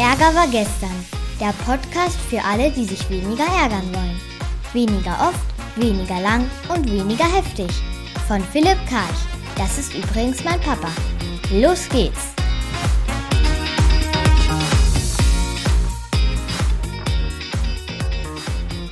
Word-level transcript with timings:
Ärger 0.00 0.34
war 0.34 0.48
gestern. 0.50 0.96
Der 1.38 1.52
Podcast 1.66 2.18
für 2.30 2.42
alle, 2.42 2.70
die 2.70 2.86
sich 2.86 3.10
weniger 3.10 3.44
ärgern 3.44 3.84
wollen. 3.92 4.18
Weniger 4.72 5.12
oft, 5.28 5.44
weniger 5.76 6.18
lang 6.22 6.46
und 6.74 6.90
weniger 6.90 7.26
heftig. 7.26 7.68
Von 8.26 8.40
Philipp 8.40 8.78
Karch. 8.88 9.20
Das 9.58 9.76
ist 9.76 9.94
übrigens 9.94 10.42
mein 10.42 10.58
Papa. 10.60 10.88
Los 11.52 11.86
geht's! 11.90 12.32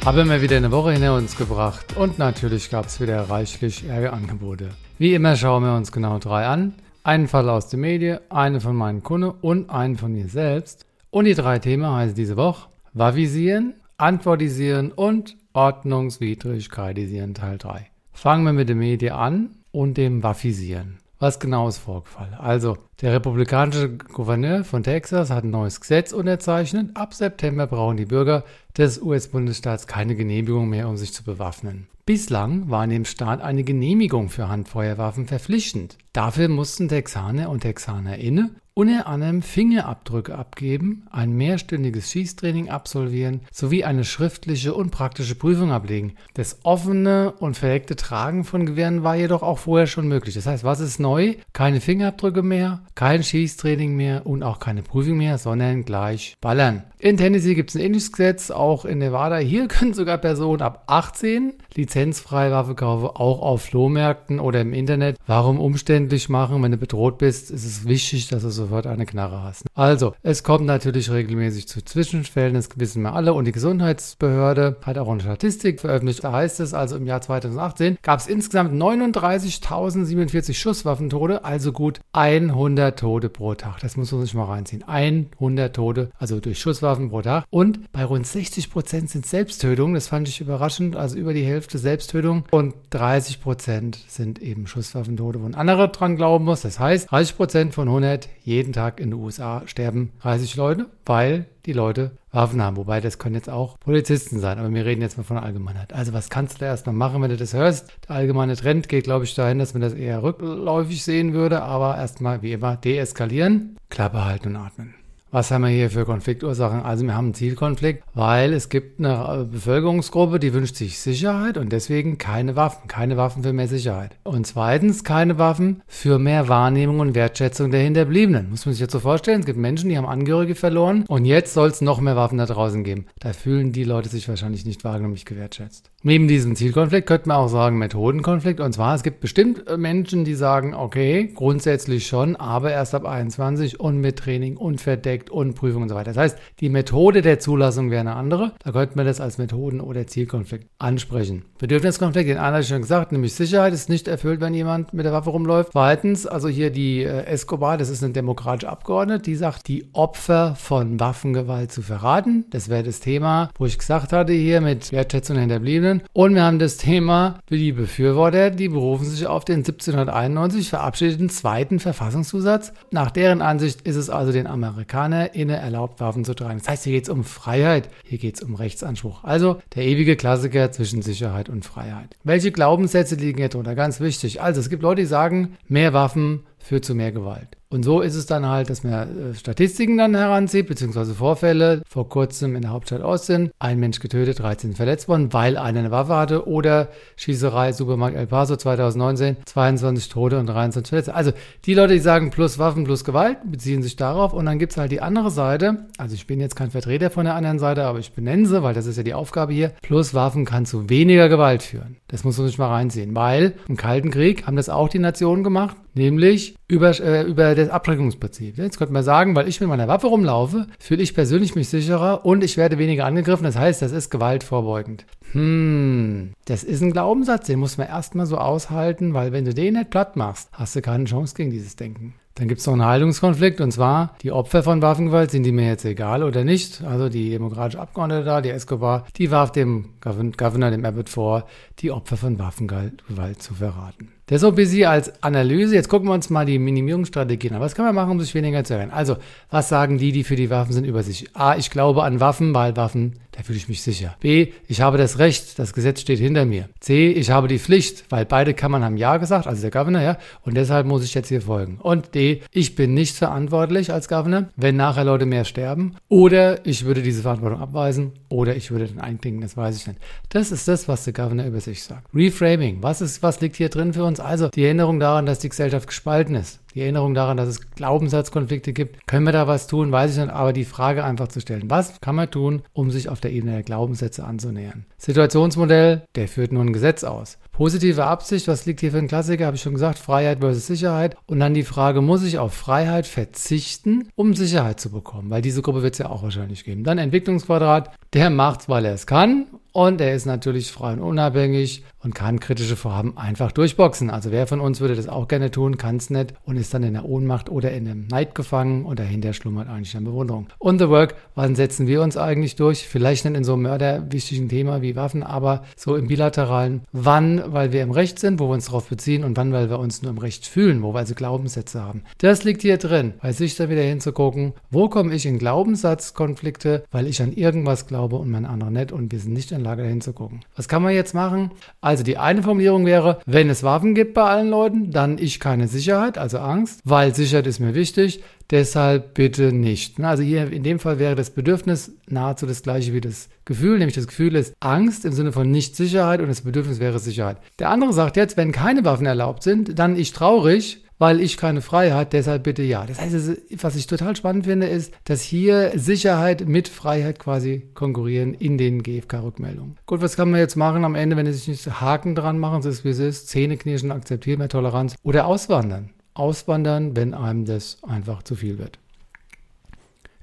Haben 0.04 0.29
wir 0.29 0.43
wieder 0.43 0.59
eine 0.59 0.70
Woche 0.70 0.93
hinter 0.93 1.16
uns 1.16 1.38
gebracht 1.38 1.96
und 1.96 2.18
natürlich 2.18 2.68
gab 2.68 2.84
es 2.84 3.00
wieder 3.00 3.30
reichlich 3.30 3.88
Ärgerangebote. 3.88 4.68
Wie 4.98 5.14
immer 5.14 5.36
schauen 5.36 5.64
wir 5.64 5.72
uns 5.72 5.90
genau 5.90 6.18
drei 6.18 6.45
an. 6.45 6.74
Einen 7.02 7.28
Fall 7.28 7.48
aus 7.48 7.70
der 7.70 7.78
Medien, 7.78 8.18
einen 8.28 8.60
von 8.60 8.77
meinen 8.77 9.02
Kunden 9.02 9.30
und 9.40 9.70
einen 9.70 9.96
von 9.96 10.12
mir 10.12 10.28
selbst. 10.28 10.84
Und 11.10 11.24
die 11.24 11.34
drei 11.34 11.58
Themen 11.58 11.86
heißen 11.86 12.14
diese 12.14 12.36
Woche 12.36 12.68
Wavisieren, 12.92 13.74
Antwortisieren 13.96 14.92
und 14.92 15.36
Ordnungswidrigkeitisieren 15.52 17.34
Teil 17.34 17.58
3. 17.58 17.86
Fangen 18.12 18.44
wir 18.44 18.52
mit 18.52 18.68
dem 18.68 18.78
Medien 18.78 19.14
an 19.14 19.50
und 19.72 19.96
dem 19.96 20.22
Waffisieren. 20.22 20.98
Was 21.18 21.40
genau 21.40 21.68
ist 21.68 21.78
vorgefallen? 21.78 22.34
Also, 22.34 22.76
der 23.01 23.12
republikanische 23.12 23.91
Gouverneur 23.91 24.65
von 24.65 24.83
Texas 24.83 25.30
hat 25.30 25.45
ein 25.45 25.51
neues 25.51 25.80
Gesetz 25.80 26.12
unterzeichnet. 26.12 26.91
Ab 26.95 27.15
September 27.15 27.66
brauchen 27.66 27.97
die 27.97 28.07
Bürger 28.07 28.45
des 28.77 29.01
US-Bundesstaats 29.01 29.87
keine 29.87 30.16
Genehmigung 30.16 30.69
mehr, 30.69 30.88
um 30.88 30.97
sich 30.97 31.12
zu 31.12 31.23
bewaffnen. 31.23 31.87
Bislang 32.07 32.71
war 32.71 32.84
in 32.84 32.91
dem 32.91 33.05
Staat 33.05 33.41
eine 33.41 33.62
Genehmigung 33.65 34.30
für 34.30 34.48
Handfeuerwaffen 34.48 35.27
verpflichtend. 35.27 35.98
Dafür 36.12 36.48
mussten 36.48 36.88
Texaner 36.88 37.51
und 37.51 37.61
TexanerInnen 37.61 38.57
unter 38.79 39.09
anderem 39.09 39.43
Fingerabdrücke 39.43 40.38
abgeben, 40.38 41.09
ein 41.10 41.33
mehrstündiges 41.33 42.12
Schießtraining 42.12 42.68
absolvieren 42.68 43.40
sowie 43.51 43.83
eine 43.83 44.05
schriftliche 44.05 44.73
und 44.73 44.90
praktische 44.93 45.35
Prüfung 45.35 45.73
ablegen. 45.73 46.12
Das 46.35 46.60
offene 46.62 47.33
und 47.33 47.57
verdeckte 47.57 47.96
Tragen 47.96 48.45
von 48.45 48.66
Gewehren 48.66 49.02
war 49.02 49.16
jedoch 49.16 49.43
auch 49.43 49.59
vorher 49.59 49.88
schon 49.88 50.07
möglich. 50.07 50.37
Das 50.37 50.46
heißt, 50.46 50.62
was 50.62 50.79
ist 50.79 51.01
neu? 51.01 51.35
Keine 51.52 51.80
Fingerabdrücke 51.80 52.45
mehr, 52.45 52.83
kein 52.94 53.22
Schießtraining 53.22 53.94
mehr 53.94 54.26
und 54.26 54.42
auch 54.42 54.58
keine 54.58 54.82
Prüfung 54.82 55.18
mehr, 55.18 55.38
sondern 55.38 55.84
gleich 55.84 56.36
ballern. 56.40 56.84
In 57.01 57.16
Tennessee 57.16 57.54
gibt 57.54 57.71
es 57.71 57.77
ein 57.77 57.82
ähnliches 57.82 58.10
Gesetz, 58.10 58.51
auch 58.51 58.85
in 58.85 58.99
Nevada. 58.99 59.37
Hier 59.37 59.68
können 59.68 59.95
sogar 59.95 60.18
Personen 60.18 60.63
ab 60.63 60.82
18 60.88 61.52
lizenzfreie 61.74 62.51
Waffe 62.51 62.74
kaufen, 62.74 63.07
auch 63.07 63.40
auf 63.40 63.63
Flohmärkten 63.63 64.41
oder 64.41 64.60
im 64.60 64.72
Internet. 64.72 65.16
Warum 65.28 65.60
umständlich 65.60 66.28
machen? 66.28 66.60
Wenn 66.60 66.72
du 66.72 66.77
bedroht 66.77 67.19
bist, 67.19 67.53
ist 67.53 67.65
es 67.65 67.87
wichtig, 67.87 68.27
dass 68.28 68.43
du 68.43 68.50
sofort 68.50 68.88
eine 68.88 69.06
Knarre 69.06 69.44
hast. 69.44 69.65
Also, 69.75 70.12
es 70.25 70.43
kommt 70.43 70.66
natürlich 70.66 71.09
regelmäßig 71.12 71.69
zu 71.69 71.84
Zwischenfällen, 71.84 72.55
das 72.55 72.69
wissen 72.75 73.03
wir 73.03 73.15
alle. 73.15 73.33
Und 73.33 73.44
die 73.44 73.53
Gesundheitsbehörde 73.53 74.78
hat 74.83 74.99
auch 74.99 75.09
eine 75.09 75.21
Statistik 75.21 75.81
veröffentlicht. 75.81 76.25
Da 76.25 76.33
heißt 76.33 76.59
es 76.59 76.75
also, 76.75 76.97
im 76.97 77.06
Jahr 77.06 77.21
2018 77.21 77.99
gab 78.03 78.19
es 78.19 78.27
insgesamt 78.27 78.72
39.047 78.75 80.55
Schusswaffentote, 80.55 81.44
also 81.44 81.71
gut 81.71 82.00
100 82.12 82.99
Tote 82.99 83.28
pro 83.28 83.55
Tag. 83.55 83.78
Das 83.83 83.97
muss 83.97 84.10
man 84.10 84.22
sich 84.22 84.34
mal 84.34 84.47
reinziehen. 84.47 84.83
100 84.84 85.77
Tote, 85.77 86.10
also 86.19 86.41
durch 86.41 86.59
Schusswaffen 86.59 86.88
Schusswaffen 86.88 87.10
pro 87.10 87.22
Tag. 87.22 87.44
Und 87.50 87.92
bei 87.92 88.04
rund 88.04 88.26
60 88.26 88.70
Prozent 88.70 89.10
sind 89.10 89.26
Selbsttötungen. 89.26 89.94
Das 89.94 90.08
fand 90.08 90.28
ich 90.28 90.41
überraschend. 90.41 90.97
Also 90.97 91.16
über 91.16 91.34
die 91.34 91.44
Hälfte 91.44 91.78
Selbsttötung. 91.78 92.44
Und 92.50 92.75
30 92.91 93.42
Prozent 93.42 93.98
sind 94.08 94.41
eben 94.41 94.66
Schusswaffentote, 94.66 95.42
wo 95.42 95.47
ein 95.47 95.54
anderer 95.54 95.88
dran 95.88 96.16
glauben 96.16 96.47
muss. 96.47 96.62
Das 96.62 96.78
heißt, 96.78 97.10
30 97.10 97.36
Prozent 97.36 97.75
von 97.75 97.88
100 97.88 98.28
jeden 98.42 98.72
Tag 98.72 99.00
in 99.00 99.10
den 99.10 99.20
USA 99.20 99.62
sterben 99.66 100.12
30 100.22 100.56
Leute, 100.56 100.86
weil 101.04 101.47
die 101.66 101.75
Leute 101.75 102.12
Waffen 102.32 102.62
haben. 102.62 102.77
Wobei 102.77 103.00
das 103.00 103.19
können 103.19 103.34
jetzt 103.34 103.50
auch 103.50 103.78
Polizisten 103.81 104.38
sein, 104.38 104.59
aber 104.59 104.72
wir 104.72 104.87
reden 104.87 105.03
jetzt 105.03 105.19
mal 105.19 105.25
von 105.25 105.37
der 105.37 105.44
Allgemeinheit. 105.44 105.93
Also 105.93 106.12
was 106.12 106.31
kannst 106.31 106.56
du 106.56 106.60
da 106.60 106.66
erstmal 106.66 106.94
machen, 106.94 107.21
wenn 107.21 107.31
du 107.31 107.37
das 107.37 107.53
hörst? 107.53 107.93
Der 108.09 108.16
allgemeine 108.16 108.56
Trend 108.56 108.88
geht, 108.88 109.04
glaube 109.04 109.25
ich, 109.25 109.34
dahin, 109.34 109.59
dass 109.59 109.75
man 109.75 109.82
das 109.82 109.93
eher 109.93 110.22
rückläufig 110.22 111.04
sehen 111.04 111.34
würde, 111.34 111.62
aber 111.62 111.97
erstmal 111.97 112.41
wie 112.41 112.53
immer 112.53 112.77
deeskalieren, 112.77 113.77
Klappe 113.91 114.25
halten 114.25 114.48
und 114.48 114.56
atmen. 114.56 114.97
Was 115.31 115.50
haben 115.50 115.61
wir 115.61 115.69
hier 115.69 115.91
für 115.91 116.06
Konfliktursachen? 116.06 116.81
Also 116.81 117.05
wir 117.05 117.15
haben 117.15 117.27
einen 117.27 117.34
Zielkonflikt, 117.34 118.03
weil 118.15 118.55
es 118.55 118.71
gibt 118.71 118.99
eine 118.99 119.47
Bevölkerungsgruppe, 119.53 120.39
die 120.39 120.55
wünscht 120.55 120.77
sich 120.77 120.99
Sicherheit 120.99 121.59
und 121.59 121.71
deswegen 121.71 122.16
keine 122.16 122.56
Waffen, 122.56 122.89
keine 122.89 123.19
Waffen 123.19 123.43
für 123.43 123.53
mehr 123.53 123.69
Sicherheit. 123.69 124.16
Und 124.25 124.47
zweitens 124.47 125.05
keine 125.05 125.37
Waffen 125.37 125.83
für 125.87 126.19
mehr 126.19 126.49
Wahrnehmung 126.49 127.00
und 127.00 127.15
Wertschätzung 127.15 127.71
der 127.71 127.83
Hinterbliebenen. 127.83 128.49
Muss 128.49 128.65
man 128.65 128.72
sich 128.72 128.81
jetzt 128.81 128.93
so 128.93 129.00
vorstellen, 129.00 129.41
es 129.41 129.47
gibt 129.47 129.59
Menschen, 129.59 129.91
die 129.91 129.99
haben 129.99 130.06
Angehörige 130.06 130.55
verloren 130.55 131.05
und 131.09 131.27
jetzt 131.27 131.53
soll 131.53 131.69
es 131.69 131.83
noch 131.83 132.00
mehr 132.00 132.16
Waffen 132.16 132.39
da 132.39 132.47
draußen 132.47 132.83
geben. 132.83 133.05
Da 133.21 133.34
fühlen 133.34 133.72
die 133.72 133.84
Leute 133.84 134.09
sich 134.09 134.27
wahrscheinlich 134.31 134.65
nicht 134.65 134.83
wahrgenommen, 134.83 135.12
nicht 135.12 135.27
gewertschätzt. 135.27 135.91
Neben 136.03 136.27
diesem 136.27 136.56
Zielkonflikt 136.56 137.06
könnte 137.06 137.28
man 137.28 137.37
auch 137.37 137.49
sagen 137.49 137.77
Methodenkonflikt. 137.77 138.60
Und 138.60 138.72
zwar, 138.72 138.95
es 138.95 139.03
gibt 139.03 139.21
bestimmt 139.21 139.65
Menschen, 139.77 140.25
die 140.25 140.34
sagen, 140.34 140.72
okay, 140.72 141.31
grundsätzlich 141.34 142.06
schon, 142.06 142.34
aber 142.37 142.71
erst 142.71 142.95
ab 142.95 143.05
21 143.05 143.78
und 143.78 144.00
mit 144.00 144.16
Training 144.16 144.56
und 144.56 144.81
verdeckt 144.81 145.18
Projekt 145.19 145.31
und 145.31 145.55
Prüfung 145.55 145.83
und 145.83 145.89
so 145.89 145.95
weiter. 145.95 146.12
Das 146.12 146.17
heißt, 146.17 146.39
die 146.61 146.69
Methode 146.69 147.23
der 147.23 147.39
Zulassung 147.39 147.91
wäre 147.91 148.01
eine 148.01 148.15
andere. 148.15 148.53
Da 148.62 148.73
könnte 148.73 148.97
man 148.97 149.06
das 149.06 149.21
als 149.21 149.39
Methoden- 149.39 149.81
oder 149.81 150.06
Zielkonflikt 150.06 150.69
ansprechen. 150.79 151.45
Bedürfniskonflikt, 151.59 152.31
den 152.31 152.39
anderen 152.39 152.65
schon 152.65 152.83
gesagt, 152.83 153.12
nämlich 153.12 153.34
Sicherheit 153.34 153.73
ist 153.73 153.89
nicht 153.89 154.09
erfüllt, 154.09 154.41
wenn 154.41 154.55
jemand 154.55 154.95
mit 154.95 155.05
der 155.05 155.12
Waffe 155.12 155.31
rumläuft. 155.31 155.71
Zweitens, 155.73 156.27
also 156.27 156.49
hier 156.49 156.71
die 156.71 157.03
äh, 157.03 157.25
Escobar, 157.25 157.78
das 157.78 157.89
ist 157.89 158.03
eine 158.03 158.12
demokratische 158.12 158.71
Abgeordnete, 158.71 159.23
die 159.23 159.34
sagt, 159.34 159.69
die 159.69 159.89
Opfer 159.93 160.55
von 160.55 161.01
Waffengewalt 161.01 161.73
zu 161.73 161.83
verraten. 161.83 162.45
Das 162.51 162.69
wäre 162.69 162.83
das 162.83 163.01
Thema, 163.01 163.51
wo 163.59 163.67
ich 163.67 163.78
gesagt 163.78 164.12
hatte 164.12 164.33
hier 164.33 164.61
mit 164.61 164.93
Wertschätzung 164.93 165.34
der 165.34 165.43
Hinterbliebenen. 165.43 166.03
Und 166.12 166.34
wir 166.34 166.45
haben 166.45 166.59
das 166.59 166.77
Thema 166.77 167.41
für 167.49 167.57
die 167.57 167.73
Befürworter, 167.73 168.51
die 168.51 168.69
berufen 168.69 169.05
sich 169.05 169.27
auf 169.27 169.45
den 169.45 169.59
1791 169.59 170.69
verabschiedeten 170.69 171.28
zweiten 171.28 171.81
Verfassungszusatz. 171.81 172.73
Nach 172.91 173.11
deren 173.11 173.43
Ansicht 173.43 173.83
ist 173.83 173.97
es 173.97 174.11
also 174.11 174.33
den 174.33 174.47
Amerikanern 174.47 175.08
inne 175.35 175.57
erlaubt, 175.57 176.01
Waffen 176.01 176.25
zu 176.25 176.35
tragen. 176.35 176.59
Das 176.59 176.69
heißt, 176.69 176.85
hier 176.85 176.95
geht 176.95 177.05
es 177.05 177.09
um 177.09 177.25
Freiheit, 177.25 177.89
hier 178.05 178.19
geht 178.19 178.37
es 178.37 178.43
um 178.43 178.55
Rechtsanspruch. 178.55 179.25
Also 179.25 179.61
der 179.75 179.85
ewige 179.85 180.17
Klassiker 180.17 180.73
zwischen 180.73 181.03
Sicherheit 181.03 181.49
und 181.49 181.65
Freiheit. 181.65 182.17
Welche 182.25 182.53
Glaubenssätze 182.53 183.17
liegen 183.17 183.39
hier 183.39 183.49
drunter? 183.49 183.75
Ganz 183.75 184.01
wichtig. 184.01 184.41
Also 184.41 184.61
es 184.61 184.71
gibt 184.71 184.83
Leute, 184.83 185.03
die 185.03 185.07
sagen, 185.07 185.57
mehr 185.69 185.93
Waffen 185.93 186.45
führt 186.59 186.85
zu 186.85 186.95
mehr 186.95 187.13
Gewalt. 187.13 187.58
Und 187.71 187.83
so 187.83 188.01
ist 188.01 188.15
es 188.15 188.25
dann 188.25 188.47
halt, 188.47 188.71
dass 188.71 188.83
man 188.83 189.33
äh, 189.33 189.34
Statistiken 189.34 189.99
dann 189.99 190.15
heranzieht, 190.15 190.69
beziehungsweise 190.69 191.15
Vorfälle. 191.15 191.83
Vor 191.87 192.09
kurzem 192.09 192.56
in 192.56 192.62
der 192.62 192.71
Hauptstadt 192.71 193.03
Austin, 193.03 193.51
ein 193.59 193.79
Mensch 193.79 194.01
getötet, 194.01 194.39
13 194.39 194.75
verletzt 194.75 195.06
worden, 195.06 195.34
weil 195.34 195.59
einer 195.59 195.81
eine 195.81 195.91
Waffe 195.91 196.17
hatte. 196.17 196.49
Oder 196.49 196.89
Schießerei, 197.17 197.73
Supermarkt 197.73 198.17
El 198.17 198.27
Paso 198.27 198.57
2019, 198.57 199.37
22 199.45 200.09
Tote 200.09 200.39
und 200.39 200.47
23 200.47 200.89
Verletzte. 200.89 201.15
Also 201.15 201.33
die 201.67 201.75
Leute, 201.75 201.93
die 201.93 202.01
sagen 202.01 202.31
plus 202.31 202.59
Waffen 202.59 202.84
plus 202.84 203.05
Gewalt, 203.05 203.39
beziehen 203.45 203.83
sich 203.83 203.97
darauf. 203.97 204.33
Und 204.33 204.47
dann 204.47 204.59
gibt 204.59 204.73
es 204.73 204.78
halt 204.78 204.91
die 204.91 205.03
andere 205.03 205.31
Seite. 205.31 205.89
Also 205.99 206.15
ich 206.15 206.27
bin 206.27 206.41
jetzt 206.41 206.57
kein 206.57 206.71
Vertreter 206.71 207.11
von 207.11 207.27
der 207.27 207.34
anderen 207.34 207.59
Seite, 207.59 207.84
aber 207.84 207.99
ich 207.99 208.12
benenne 208.12 208.47
sie, 208.47 208.62
weil 208.62 208.73
das 208.73 208.87
ist 208.87 208.97
ja 208.97 209.03
die 209.03 209.15
Aufgabe 209.15 209.53
hier. 209.53 209.73
Plus 209.83 210.15
Waffen 210.15 210.47
kann 210.47 210.65
zu 210.65 210.89
weniger 210.89 211.28
Gewalt 211.28 211.62
führen. 211.62 211.99
Das 212.09 212.25
muss 212.25 212.39
man 212.39 212.47
sich 212.47 212.57
mal 212.57 212.69
reinziehen. 212.69 213.15
Weil 213.15 213.55
im 213.69 213.77
Kalten 213.77 214.11
Krieg 214.11 214.47
haben 214.47 214.57
das 214.57 214.71
auch 214.71 214.89
die 214.89 214.99
Nationen 214.99 215.45
gemacht, 215.45 215.77
nämlich 215.95 216.58
über, 216.69 216.91
äh, 217.01 217.23
über 217.23 217.55
das 217.55 217.71
Abschreckungsprinzip. 217.71 218.59
Jetzt 218.59 218.79
könnte 218.79 218.93
man 218.93 219.03
sagen, 219.03 219.34
weil 219.34 219.49
ich 219.49 219.61
mit 219.61 219.69
meiner 219.69 219.89
Waffe 219.89 220.06
rumlaufe, 220.06 220.67
fühle 220.79 221.03
ich 221.03 221.15
persönlich 221.15 221.55
mich 221.55 221.69
sicherer 221.71 222.25
und 222.27 222.45
ich 222.45 222.59
werde 222.59 222.79
weniger 222.79 223.06
angegriffen. 223.06 223.45
Das 223.45 223.56
heißt, 223.56 223.81
das 223.81 223.93
ist 223.93 224.11
gewaltvorbeugend. 224.11 225.07
Hm, 225.33 226.33
das 226.45 226.65
ist 226.65 226.83
ein 226.83 226.93
Glaubenssatz, 226.93 227.47
den 227.47 227.59
muss 227.59 227.78
man 227.78 227.89
erstmal 227.89 228.27
so 228.27 228.37
aushalten, 228.37 229.15
weil 229.15 229.33
wenn 229.33 229.47
du 229.47 229.55
den 229.55 229.75
nicht 229.75 229.91
platt 229.91 230.16
machst, 230.16 230.51
hast 230.53 230.77
du 230.77 230.83
keine 230.83 231.04
Chance 231.04 231.34
gegen 231.34 231.51
dieses 231.51 231.77
Denken. 231.77 232.15
Dann 232.34 232.47
gibt 232.47 232.60
es 232.60 232.66
noch 232.66 232.75
einen 232.75 232.84
Haltungskonflikt 232.84 233.60
und 233.60 233.72
zwar 233.72 234.15
die 234.22 234.31
Opfer 234.31 234.63
von 234.63 234.81
Waffengewalt, 234.81 235.33
sind 235.33 235.42
die 235.42 235.51
mir 235.51 235.66
jetzt 235.66 235.84
egal 235.84 236.22
oder 236.22 236.45
nicht? 236.45 236.84
Also 236.84 237.09
die 237.09 237.31
demokratische 237.31 237.81
Abgeordnete 237.81 238.25
da, 238.25 238.41
die 238.41 238.51
Escobar, 238.51 239.07
die 239.16 239.33
warf 239.33 239.51
dem 239.51 239.95
Governor, 240.01 240.71
dem 240.71 240.84
Abbott 240.84 241.09
vor, 241.09 241.47
die 241.81 241.91
Opfer 241.91 242.16
von 242.16 242.39
Waffengewalt 242.39 243.42
zu 243.42 243.54
verraten. 243.54 244.13
Das 244.28 244.42
so 244.42 244.48
ein 244.48 244.54
bisschen 244.54 244.86
als 244.86 245.22
Analyse. 245.22 245.75
Jetzt 245.75 245.89
gucken 245.89 246.07
wir 246.07 246.13
uns 246.13 246.28
mal 246.28 246.45
die 246.45 246.59
Minimierungsstrategien 246.59 247.54
an. 247.54 247.60
Was 247.60 247.75
kann 247.75 247.86
man 247.86 247.95
machen, 247.95 248.10
um 248.10 248.21
sich 248.21 248.34
weniger 248.34 248.63
zu 248.63 248.75
ärgern? 248.75 248.91
Also, 248.91 249.16
was 249.51 249.71
sagen 249.71 249.97
die, 249.97 250.13
die 250.13 250.22
für 250.22 250.36
die 250.36 250.51
Waffen 250.51 250.75
sind, 250.75 250.84
über 250.84 251.03
sich? 251.03 251.34
A, 251.34 251.57
ich 251.57 251.71
glaube 251.71 252.03
an 252.03 252.21
Waffen, 252.21 252.54
weil 252.54 252.77
Waffen, 252.77 253.15
da 253.33 253.42
fühle 253.42 253.57
ich 253.57 253.69
mich 253.69 253.80
sicher. 253.83 254.16
B, 254.21 254.48
ich 254.66 254.80
habe 254.80 254.98
das 254.98 255.19
Recht, 255.19 255.59
das 255.59 255.72
Gesetz 255.72 256.00
steht 256.00 256.19
hinter 256.19 256.44
mir. 256.44 256.69
C, 256.80 257.10
ich 257.12 257.30
habe 257.30 257.48
die 257.48 257.58
Pflicht, 257.58 258.04
weil 258.10 258.26
beide 258.26 258.52
Kammern 258.52 258.84
haben 258.84 258.96
Ja 258.96 259.16
gesagt, 259.16 259.46
also 259.46 259.62
der 259.62 259.70
Governor, 259.70 260.02
ja, 260.02 260.19
und 260.42 260.56
deshalb 260.56 260.86
muss 260.86 261.04
ich 261.04 261.14
jetzt 261.14 261.28
hier 261.28 261.40
folgen. 261.40 261.78
Und 261.80 262.14
D, 262.14 262.42
ich 262.50 262.75
bin 262.75 262.94
nicht 262.94 263.16
verantwortlich 263.16 263.92
als 263.92 264.08
Governor, 264.08 264.48
wenn 264.56 264.76
nachher 264.76 265.04
Leute 265.04 265.25
mehr 265.25 265.44
sterben. 265.44 265.94
Oder 266.08 266.66
ich 266.66 266.84
würde 266.84 267.00
diese 267.00 267.22
Verantwortung 267.22 267.60
abweisen 267.60 268.12
oder 268.28 268.56
ich 268.56 268.70
würde 268.70 268.88
den 268.88 269.00
einklinken, 269.00 269.40
das 269.40 269.56
weiß 269.56 269.76
ich 269.76 269.86
nicht. 269.86 270.00
Das 270.30 270.50
ist 270.50 270.66
das, 270.66 270.88
was 270.88 271.04
der 271.04 271.12
Governor 271.12 271.46
über 271.46 271.60
sich 271.60 271.82
sagt. 271.82 272.08
Reframing, 272.12 272.78
was 272.82 273.00
ist, 273.00 273.22
was 273.22 273.40
liegt 273.40 273.56
hier 273.56 273.69
drin 273.69 273.92
für 273.92 274.04
uns? 274.04 274.17
Uns. 274.18 274.26
Also 274.26 274.48
die 274.48 274.64
Erinnerung 274.64 275.00
daran, 275.00 275.26
dass 275.26 275.38
die 275.38 275.48
Gesellschaft 275.48 275.86
gespalten 275.86 276.34
ist. 276.34 276.60
Die 276.74 276.82
Erinnerung 276.82 277.14
daran, 277.14 277.36
dass 277.36 277.48
es 277.48 277.70
Glaubenssatzkonflikte 277.72 278.72
gibt. 278.72 279.06
Können 279.06 279.24
wir 279.24 279.32
da 279.32 279.46
was 279.46 279.66
tun? 279.66 279.90
Weiß 279.90 280.12
ich 280.12 280.18
nicht. 280.18 280.30
Aber 280.30 280.52
die 280.52 280.64
Frage 280.64 281.02
einfach 281.02 281.28
zu 281.28 281.40
stellen. 281.40 281.70
Was 281.70 282.00
kann 282.00 282.14
man 282.14 282.30
tun, 282.30 282.62
um 282.72 282.90
sich 282.90 283.08
auf 283.08 283.20
der 283.20 283.32
Ebene 283.32 283.52
der 283.52 283.62
Glaubenssätze 283.62 284.24
anzunähern? 284.24 284.84
Situationsmodell, 284.98 286.02
der 286.14 286.28
führt 286.28 286.52
nur 286.52 286.62
ein 286.62 286.72
Gesetz 286.72 287.04
aus. 287.04 287.38
Positive 287.52 288.04
Absicht, 288.04 288.46
was 288.46 288.66
liegt 288.66 288.80
hier 288.80 288.92
für 288.92 288.98
ein 288.98 289.08
Klassiker? 289.08 289.46
Habe 289.46 289.56
ich 289.56 289.62
schon 289.62 289.72
gesagt, 289.72 289.98
Freiheit 289.98 290.38
versus 290.38 290.66
Sicherheit. 290.66 291.16
Und 291.26 291.40
dann 291.40 291.54
die 291.54 291.64
Frage, 291.64 292.00
muss 292.00 292.22
ich 292.22 292.38
auf 292.38 292.54
Freiheit 292.54 293.06
verzichten, 293.06 294.10
um 294.14 294.34
Sicherheit 294.34 294.78
zu 294.78 294.90
bekommen? 294.90 295.30
Weil 295.30 295.42
diese 295.42 295.62
Gruppe 295.62 295.82
wird 295.82 295.94
es 295.94 295.98
ja 295.98 296.08
auch 296.10 296.22
wahrscheinlich 296.22 296.64
geben. 296.64 296.84
Dann 296.84 296.98
Entwicklungsquadrat, 296.98 297.90
der 298.12 298.30
macht's, 298.30 298.68
weil 298.68 298.84
er 298.84 298.94
es 298.94 299.06
kann. 299.08 299.46
Und 299.78 300.00
er 300.00 300.12
ist 300.12 300.26
natürlich 300.26 300.72
frei 300.72 300.94
und 300.94 300.98
unabhängig 300.98 301.84
und 302.02 302.12
kann 302.12 302.40
kritische 302.40 302.75
Vorhaben 302.75 303.16
einfach 303.16 303.52
durchboxen. 303.52 304.10
Also 304.10 304.32
wer 304.32 304.48
von 304.48 304.58
uns 304.58 304.80
würde 304.80 304.96
das 304.96 305.08
auch 305.08 305.28
gerne 305.28 305.52
tun, 305.52 305.78
kann 305.78 305.98
es 305.98 306.10
nicht 306.10 306.34
und 306.44 306.56
ist 306.56 306.75
dann 306.75 306.82
in 306.82 306.94
der 306.94 307.04
Ohnmacht 307.04 307.48
oder 307.48 307.70
in 307.70 307.84
dem 307.84 308.08
Neid 308.08 308.34
gefangen 308.34 308.84
und 308.84 308.98
dahinter 308.98 309.32
schlummert 309.34 309.69
eigentlich 309.69 309.96
eine 309.96 310.06
Bewunderung. 310.06 310.48
Und 310.58 310.80
The 310.80 310.88
Work, 310.88 311.14
wann 311.36 311.54
setzen 311.54 311.86
wir 311.86 312.02
uns 312.02 312.16
eigentlich 312.16 312.56
durch? 312.56 312.88
Vielleicht 312.88 313.25
nicht 313.25 313.36
in 313.36 313.44
so 313.44 313.52
einem 313.52 313.62
mörderwichtigen 313.62 314.48
Thema 314.48 314.82
wie 314.82 314.96
Waffen, 314.96 315.22
aber 315.22 315.62
so 315.76 315.94
im 315.94 316.08
bilateralen. 316.08 316.80
Wann, 316.90 317.40
weil 317.46 317.70
wir 317.70 317.84
im 317.84 317.92
Recht 317.92 318.19
sind, 318.19 318.40
wo 318.40 318.48
wir 318.48 318.54
uns 318.54 318.66
darauf 318.66 318.88
beziehen 318.88 319.22
und 319.22 319.36
wann, 319.36 319.52
weil 319.52 319.70
wir 319.70 319.78
uns 319.78 320.02
nur 320.02 320.10
im 320.10 320.19
Recht 320.19 320.44
fühlen, 320.44 320.82
wo 320.82 320.92
wir 320.92 320.98
also 320.98 321.14
Glaubenssätze 321.14 321.80
haben. 321.84 322.02
Das 322.19 322.42
liegt 322.42 322.62
hier 322.62 322.78
drin, 322.78 323.14
bei 323.22 323.32
sich 323.32 323.54
da 323.54 323.70
wieder 323.70 323.82
hinzugucken, 323.82 324.54
wo 324.72 324.88
komme 324.88 325.14
ich 325.14 325.25
in 325.25 325.38
Glaubenssatzkonflikte, 325.38 326.82
weil 326.90 327.06
ich 327.06 327.22
an 327.22 327.32
irgendwas 327.32 327.86
glaube 327.86 328.16
und 328.16 328.28
mein 328.28 328.44
anderer 328.44 328.70
nicht 328.70 328.90
und 328.90 329.12
wir 329.12 329.20
sind 329.20 329.34
nicht 329.34 329.52
in 329.52 329.67
der 329.68 329.72
Lage 329.72 329.82
dahin 329.82 330.00
zu 330.00 330.12
gucken. 330.12 330.40
Was 330.56 330.68
kann 330.68 330.82
man 330.82 330.94
jetzt 330.94 331.14
machen? 331.14 331.50
Also 331.80 332.02
die 332.02 332.18
eine 332.18 332.42
Formulierung 332.42 332.86
wäre, 332.86 333.18
wenn 333.26 333.50
es 333.50 333.62
Waffen 333.62 333.94
gibt 333.94 334.14
bei 334.14 334.24
allen 334.24 334.48
Leuten, 334.48 334.90
dann 334.90 335.18
ich 335.18 335.40
keine 335.40 335.68
Sicherheit, 335.68 336.18
also 336.18 336.38
Angst, 336.38 336.80
weil 336.84 337.14
Sicherheit 337.14 337.46
ist 337.46 337.60
mir 337.60 337.74
wichtig, 337.74 338.22
deshalb 338.50 339.14
bitte 339.14 339.52
nicht. 339.52 340.00
Also 340.00 340.22
hier 340.22 340.50
in 340.50 340.62
dem 340.62 340.78
Fall 340.78 340.98
wäre 340.98 341.14
das 341.14 341.30
Bedürfnis 341.30 341.92
nahezu 342.06 342.46
das 342.46 342.62
gleiche 342.62 342.92
wie 342.94 343.00
das 343.00 343.28
Gefühl, 343.44 343.78
nämlich 343.78 343.94
das 343.94 344.06
Gefühl 344.06 344.36
ist 344.36 344.54
Angst 344.60 345.04
im 345.04 345.12
Sinne 345.12 345.32
von 345.32 345.50
Nicht-Sicherheit 345.50 346.20
und 346.20 346.28
das 346.28 346.42
Bedürfnis 346.42 346.80
wäre 346.80 346.98
Sicherheit. 346.98 347.38
Der 347.58 347.70
andere 347.70 347.92
sagt 347.92 348.16
jetzt, 348.16 348.36
wenn 348.36 348.52
keine 348.52 348.84
Waffen 348.84 349.06
erlaubt 349.06 349.42
sind, 349.42 349.78
dann 349.78 349.96
ich 349.96 350.12
traurig, 350.12 350.84
weil 350.98 351.20
ich 351.20 351.36
keine 351.36 351.60
Freiheit, 351.60 352.12
deshalb 352.12 352.42
bitte 352.42 352.62
ja. 352.62 352.84
Das 352.84 353.00
heißt, 353.00 353.14
was 353.62 353.76
ich 353.76 353.86
total 353.86 354.16
spannend 354.16 354.46
finde, 354.46 354.66
ist, 354.66 354.92
dass 355.04 355.22
hier 355.22 355.72
Sicherheit 355.74 356.48
mit 356.48 356.68
Freiheit 356.68 357.18
quasi 357.18 357.68
konkurrieren 357.74 358.34
in 358.34 358.58
den 358.58 358.82
GFK-Rückmeldungen. 358.82 359.76
Gut, 359.86 360.00
was 360.00 360.16
kann 360.16 360.30
man 360.30 360.40
jetzt 360.40 360.56
machen 360.56 360.84
am 360.84 360.94
Ende, 360.94 361.16
wenn 361.16 361.26
es 361.26 361.44
sich 361.44 361.48
nicht 361.48 361.80
Haken 361.80 362.14
dran 362.14 362.38
machen, 362.38 362.62
so 362.62 362.68
ist 362.68 362.84
wie 362.84 362.90
es 362.90 362.98
ist, 362.98 363.28
Zähne 363.28 363.56
knirschen, 363.56 363.92
akzeptieren 363.92 364.38
mehr 364.38 364.48
Toleranz 364.48 364.96
oder 365.02 365.26
auswandern. 365.26 365.90
Auswandern, 366.14 366.96
wenn 366.96 367.14
einem 367.14 367.44
das 367.44 367.78
einfach 367.84 368.22
zu 368.24 368.34
viel 368.34 368.58
wird. 368.58 368.78